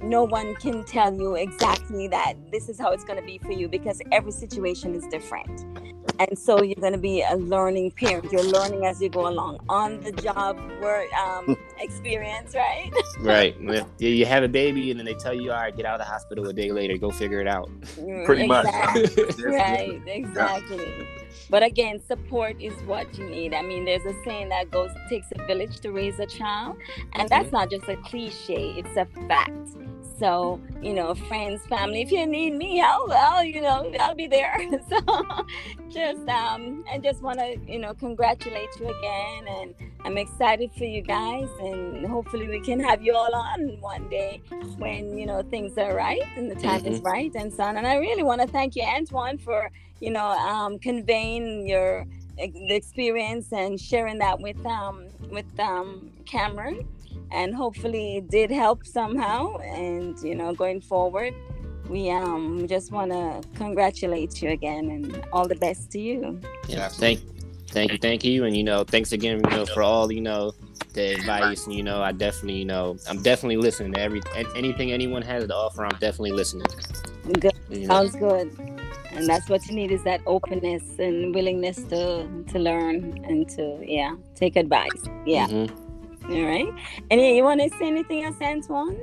no 0.00 0.24
one 0.24 0.54
can 0.56 0.82
tell 0.84 1.14
you 1.14 1.34
exactly 1.34 2.08
that 2.08 2.34
this 2.50 2.68
is 2.70 2.78
how 2.78 2.92
it's 2.92 3.04
going 3.04 3.20
to 3.20 3.26
be 3.26 3.38
for 3.38 3.52
you 3.52 3.68
because 3.68 4.00
every 4.12 4.32
situation 4.32 4.94
is 4.94 5.06
different. 5.08 5.64
And 6.18 6.38
so 6.38 6.62
you're 6.62 6.74
going 6.80 6.92
to 6.92 6.98
be 6.98 7.22
a 7.22 7.36
learning 7.36 7.92
parent. 7.92 8.30
You're 8.32 8.42
learning 8.42 8.86
as 8.86 9.00
you 9.00 9.08
go 9.08 9.28
along 9.28 9.58
on 9.68 10.00
the 10.00 10.12
job 10.12 10.58
work 10.80 11.12
um, 11.14 11.56
experience, 11.80 12.54
right? 12.54 12.90
right. 13.20 13.56
Yeah, 13.60 13.84
you 13.98 14.26
have 14.26 14.42
a 14.42 14.48
baby, 14.48 14.90
and 14.90 14.98
then 14.98 15.06
they 15.06 15.14
tell 15.14 15.34
you, 15.34 15.52
"All 15.52 15.60
right, 15.60 15.76
get 15.76 15.86
out 15.86 16.00
of 16.00 16.06
the 16.06 16.10
hospital 16.10 16.48
a 16.48 16.52
day 16.52 16.72
later. 16.72 16.96
Go 16.96 17.10
figure 17.10 17.40
it 17.40 17.48
out." 17.48 17.70
Pretty 18.24 18.44
exactly. 18.44 19.02
much. 19.02 19.38
right. 19.38 20.02
Exactly. 20.06 21.06
But 21.48 21.62
again, 21.62 22.00
support 22.06 22.60
is 22.60 22.74
what 22.84 23.16
you 23.18 23.26
need. 23.28 23.54
I 23.54 23.62
mean, 23.62 23.84
there's 23.84 24.04
a 24.04 24.14
saying 24.24 24.48
that 24.48 24.70
goes, 24.70 24.90
takes 25.08 25.28
a 25.32 25.46
village 25.46 25.80
to 25.80 25.92
raise 25.92 26.18
a 26.18 26.26
child," 26.26 26.76
and 27.14 27.28
that's 27.28 27.52
not 27.52 27.70
just 27.70 27.88
a 27.88 27.96
cliche; 27.96 28.74
it's 28.76 28.96
a 28.96 29.06
fact. 29.28 29.50
So, 30.18 30.60
you 30.80 30.94
know, 30.94 31.14
friends, 31.14 31.66
family, 31.66 32.00
if 32.00 32.10
you 32.10 32.24
need 32.26 32.54
me, 32.54 32.80
I'll, 32.80 33.06
I'll 33.12 33.44
you 33.44 33.60
know, 33.60 33.92
I'll 34.00 34.14
be 34.14 34.26
there. 34.26 34.58
so, 34.88 34.98
just, 35.90 36.26
um, 36.28 36.84
I 36.90 36.98
just 36.98 37.20
want 37.22 37.38
to, 37.38 37.58
you 37.66 37.78
know, 37.78 37.92
congratulate 37.92 38.68
you 38.80 38.88
again. 38.98 39.46
And 39.48 39.74
I'm 40.04 40.16
excited 40.16 40.70
for 40.76 40.84
you 40.84 41.02
guys. 41.02 41.48
And 41.60 42.06
hopefully 42.06 42.48
we 42.48 42.60
can 42.60 42.80
have 42.80 43.02
you 43.02 43.14
all 43.14 43.34
on 43.34 43.78
one 43.80 44.08
day 44.08 44.40
when, 44.78 45.18
you 45.18 45.26
know, 45.26 45.42
things 45.42 45.76
are 45.76 45.94
right 45.94 46.22
and 46.36 46.50
the 46.50 46.54
time 46.54 46.80
mm-hmm. 46.80 46.94
is 46.94 47.00
right 47.00 47.32
and 47.34 47.52
so 47.52 47.64
on. 47.64 47.76
And 47.76 47.86
I 47.86 47.96
really 47.96 48.22
want 48.22 48.40
to 48.40 48.46
thank 48.46 48.74
you, 48.74 48.84
Antoine, 48.84 49.36
for, 49.36 49.70
you 50.00 50.10
know, 50.10 50.28
um, 50.28 50.78
conveying 50.78 51.66
your 51.66 52.06
the 52.38 52.74
experience 52.74 53.50
and 53.50 53.80
sharing 53.80 54.18
that 54.18 54.38
with, 54.38 54.64
um, 54.66 55.06
with, 55.30 55.58
um, 55.58 56.10
Cameron 56.26 56.86
and 57.30 57.54
hopefully 57.54 58.18
it 58.18 58.28
did 58.30 58.50
help 58.50 58.86
somehow. 58.86 59.56
And 59.58 60.18
you 60.20 60.34
know 60.34 60.54
going 60.54 60.80
forward 60.80 61.34
we 61.88 62.10
um 62.10 62.66
just 62.68 62.90
want 62.90 63.10
to 63.12 63.42
congratulate 63.56 64.42
you 64.42 64.50
again 64.50 64.90
and 64.90 65.24
all 65.32 65.46
the 65.46 65.54
best 65.56 65.90
to 65.92 66.00
you. 66.00 66.40
Yeah 66.68 66.88
thank 66.88 67.20
thank 67.68 67.92
you. 67.92 67.98
thank 67.98 68.24
you 68.24 68.44
and 68.44 68.56
you 68.56 68.64
know 68.64 68.84
thanks 68.84 69.12
again 69.12 69.40
you 69.44 69.50
know 69.50 69.66
for 69.66 69.82
all 69.82 70.10
you 70.12 70.20
know 70.20 70.52
the 70.94 71.14
advice. 71.14 71.66
And 71.66 71.74
you 71.74 71.82
know 71.82 72.02
i 72.02 72.12
definitely 72.12 72.58
you 72.58 72.64
know 72.64 72.96
i'm 73.08 73.22
definitely 73.22 73.58
listening 73.58 73.92
to 73.94 74.00
every 74.00 74.22
anything 74.54 74.92
anyone 74.92 75.22
has 75.22 75.46
to 75.46 75.54
offer 75.54 75.84
i'm 75.84 75.98
definitely 75.98 76.32
listening. 76.32 76.66
Good. 77.40 77.52
You 77.70 77.86
know? 77.86 78.06
sounds 78.06 78.16
good. 78.16 78.56
And 79.10 79.26
that's 79.26 79.48
what 79.48 79.66
you 79.66 79.74
need 79.74 79.90
is 79.90 80.04
that 80.04 80.20
openness 80.26 80.98
and 80.98 81.34
willingness 81.34 81.82
to 81.84 82.28
to 82.48 82.58
learn 82.58 83.24
and 83.24 83.48
to 83.50 83.82
yeah 83.82 84.14
take 84.34 84.56
advice. 84.56 85.02
Yeah. 85.24 85.46
Mm-hmm. 85.46 85.85
All 86.28 86.44
right. 86.44 86.72
And 87.10 87.20
you 87.20 87.44
want 87.44 87.60
to 87.60 87.68
say 87.78 87.86
anything 87.86 88.24
else, 88.24 88.36
Antoine? 88.40 88.98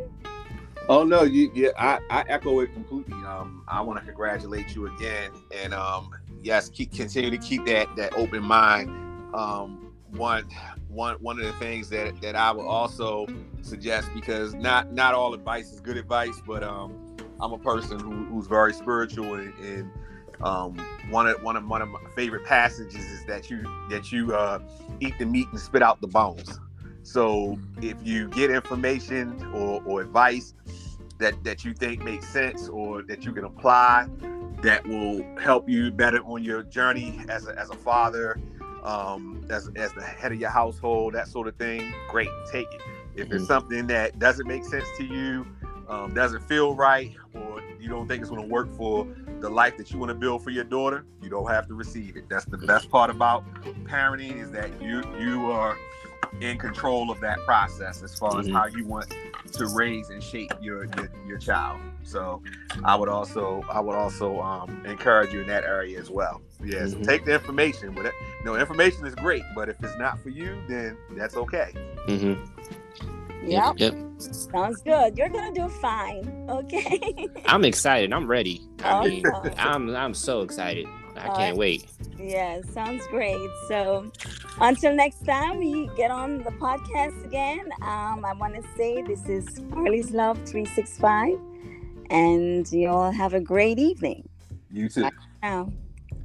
Oh 0.89 1.03
no, 1.03 1.23
you 1.23 1.49
yeah, 1.55 1.69
I, 1.77 1.99
I 2.09 2.25
echo 2.27 2.59
it 2.59 2.73
completely. 2.73 3.13
Um, 3.13 3.63
I 3.69 3.81
want 3.81 3.99
to 3.99 4.05
congratulate 4.05 4.75
you 4.75 4.87
again, 4.87 5.31
and 5.55 5.73
um, 5.73 6.11
yes, 6.43 6.67
keep 6.67 6.91
continue 6.91 7.31
to 7.31 7.37
keep 7.37 7.65
that 7.65 7.87
that 7.95 8.13
open 8.17 8.43
mind. 8.43 8.89
Um, 9.33 9.93
one 10.09 10.43
one 10.89 11.15
one 11.21 11.39
of 11.39 11.45
the 11.45 11.53
things 11.53 11.89
that 11.89 12.21
that 12.21 12.35
I 12.35 12.51
would 12.51 12.65
also 12.65 13.25
suggest 13.61 14.09
because 14.13 14.53
not 14.53 14.91
not 14.91 15.13
all 15.13 15.33
advice 15.33 15.71
is 15.71 15.79
good 15.79 15.95
advice, 15.95 16.41
but 16.45 16.63
um, 16.63 17.15
I'm 17.39 17.53
a 17.53 17.59
person 17.59 17.97
who, 17.99 18.25
who's 18.25 18.47
very 18.47 18.73
spiritual 18.73 19.35
and, 19.35 19.53
and 19.59 19.91
um, 20.41 20.77
one 21.09 21.27
of 21.27 21.41
one 21.41 21.55
of 21.55 21.65
one 21.65 21.81
of 21.81 21.87
my 21.87 21.99
favorite 22.13 22.45
passages 22.45 23.05
is 23.05 23.25
that 23.25 23.49
you 23.49 23.61
that 23.89 24.11
you 24.11 24.35
uh, 24.35 24.59
eat 24.99 25.13
the 25.17 25.25
meat 25.25 25.47
and 25.51 25.59
spit 25.59 25.81
out 25.81 26.01
the 26.01 26.07
bones. 26.07 26.59
So 27.03 27.59
if 27.81 27.97
you 28.03 28.29
get 28.29 28.49
information 28.49 29.43
or, 29.53 29.83
or 29.85 30.01
advice 30.01 30.53
that, 31.19 31.43
that 31.43 31.63
you 31.63 31.73
think 31.73 32.03
makes 32.03 32.27
sense 32.27 32.67
or 32.67 33.03
that 33.03 33.23
you 33.25 33.33
can 33.33 33.43
apply 33.45 34.07
that 34.63 34.87
will 34.87 35.25
help 35.37 35.67
you 35.67 35.91
better 35.91 36.19
on 36.19 36.41
your 36.41 36.63
journey 36.63 37.19
as 37.27 37.47
a, 37.47 37.59
as 37.59 37.69
a 37.69 37.75
father, 37.75 38.39
um, 38.83 39.45
as, 39.49 39.69
as 39.75 39.91
the 39.93 40.01
head 40.01 40.31
of 40.31 40.39
your 40.39 40.49
household, 40.49 41.13
that 41.13 41.27
sort 41.27 41.49
of 41.49 41.55
thing, 41.57 41.93
great, 42.07 42.29
take 42.49 42.67
it. 42.73 42.81
If 43.15 43.25
it's 43.25 43.35
mm-hmm. 43.35 43.45
something 43.45 43.87
that 43.87 44.17
doesn't 44.19 44.47
make 44.47 44.63
sense 44.63 44.87
to 44.97 45.03
you, 45.03 45.45
um, 45.89 46.13
doesn't 46.13 46.43
feel 46.43 46.75
right, 46.75 47.13
or 47.33 47.61
you 47.79 47.89
don't 47.89 48.07
think 48.07 48.21
it's 48.21 48.29
going 48.29 48.41
to 48.41 48.47
work 48.47 48.73
for 48.75 49.05
the 49.41 49.49
life 49.49 49.75
that 49.77 49.91
you 49.91 49.99
want 49.99 50.09
to 50.09 50.15
build 50.15 50.41
for 50.41 50.49
your 50.49 50.63
daughter, 50.63 51.05
you 51.21 51.29
don't 51.29 51.49
have 51.49 51.67
to 51.67 51.73
receive 51.73 52.15
it. 52.15 52.29
That's 52.29 52.45
the 52.45 52.57
best 52.57 52.89
part 52.89 53.09
about 53.09 53.43
parenting 53.83 54.41
is 54.41 54.49
that 54.51 54.81
you 54.81 55.03
you 55.19 55.51
are 55.51 55.77
in 56.41 56.57
control 56.57 57.09
of 57.09 57.19
that 57.21 57.39
process 57.45 58.03
as 58.03 58.17
far 58.17 58.31
mm-hmm. 58.31 58.39
as 58.41 58.47
how 58.49 58.65
you 58.65 58.85
want 58.85 59.13
to 59.51 59.67
raise 59.67 60.09
and 60.09 60.23
shape 60.23 60.51
your, 60.61 60.85
your, 60.85 61.09
your 61.27 61.37
child. 61.37 61.79
So 62.03 62.41
I 62.83 62.95
would 62.95 63.09
also 63.09 63.63
I 63.69 63.79
would 63.79 63.95
also 63.95 64.39
um, 64.41 64.85
encourage 64.85 65.33
you 65.33 65.41
in 65.41 65.47
that 65.47 65.63
area 65.63 65.99
as 65.99 66.09
well. 66.09 66.41
Yes, 66.63 66.93
mm-hmm. 66.93 67.03
take 67.03 67.25
the 67.25 67.33
information, 67.33 67.93
but 67.93 68.05
it, 68.05 68.13
no 68.43 68.55
information 68.55 69.05
is 69.05 69.15
great, 69.15 69.43
but 69.55 69.69
if 69.69 69.81
it's 69.83 69.97
not 69.97 70.19
for 70.21 70.29
you, 70.29 70.61
then 70.67 70.97
that's 71.11 71.35
okay. 71.35 71.73
Mm-hmm. 72.07 73.49
Yep. 73.49 73.73
yep. 73.77 73.95
Sounds 74.19 74.81
good. 74.81 75.17
You're 75.17 75.29
gonna 75.29 75.53
do 75.53 75.67
fine. 75.67 76.45
Okay. 76.49 77.27
I'm 77.45 77.65
excited. 77.65 78.13
I'm 78.13 78.27
ready. 78.27 78.67
I 78.83 79.07
mean, 79.07 79.25
I'm 79.57 79.95
I'm 79.95 80.13
so 80.13 80.41
excited. 80.41 80.87
I 81.17 81.29
can't 81.35 81.57
wait. 81.57 81.85
Yeah, 82.19 82.61
sounds 82.61 83.05
great. 83.07 83.49
So 83.67 84.11
until 84.61 84.93
next 84.95 85.25
time 85.25 85.57
we 85.59 85.89
get 85.95 86.11
on 86.11 86.39
the 86.39 86.51
podcast 86.51 87.23
again, 87.25 87.69
um, 87.81 88.23
I 88.25 88.33
want 88.33 88.55
to 88.55 88.63
say 88.77 89.01
this 89.01 89.27
is 89.27 89.61
Harley's 89.73 90.11
Love 90.11 90.37
365, 90.45 91.37
and 92.09 92.71
you 92.71 92.89
all 92.89 93.11
have 93.11 93.33
a 93.33 93.39
great 93.41 93.79
evening. 93.79 94.27
You 94.71 94.89
too. 94.89 95.09
now. 95.41 95.71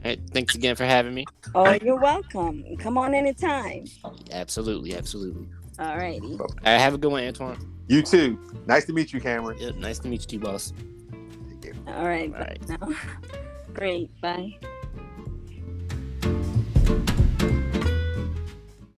Hey, 0.02 0.16
thanks 0.30 0.54
again 0.54 0.76
for 0.76 0.84
having 0.84 1.12
me. 1.12 1.24
Oh, 1.54 1.76
you're 1.82 1.98
welcome. 1.98 2.64
Come 2.78 2.96
on 2.96 3.14
anytime. 3.14 3.84
Absolutely, 4.30 4.94
absolutely. 4.94 5.48
All 5.78 5.96
righty. 5.96 6.36
All 6.38 6.46
right, 6.64 6.78
have 6.78 6.94
a 6.94 6.98
good 6.98 7.10
one, 7.10 7.24
Antoine. 7.24 7.58
You 7.88 8.02
too. 8.02 8.38
Nice 8.66 8.84
to 8.84 8.92
meet 8.92 9.12
you, 9.12 9.20
Cameron. 9.20 9.58
Yep, 9.58 9.76
nice 9.76 9.98
to 10.00 10.08
meet 10.08 10.20
you 10.22 10.38
too, 10.38 10.44
boss. 10.44 10.72
All 11.86 12.06
right. 12.06 12.32
All 12.34 12.40
right. 12.40 12.96
Great. 13.74 14.20
Bye. 14.20 14.56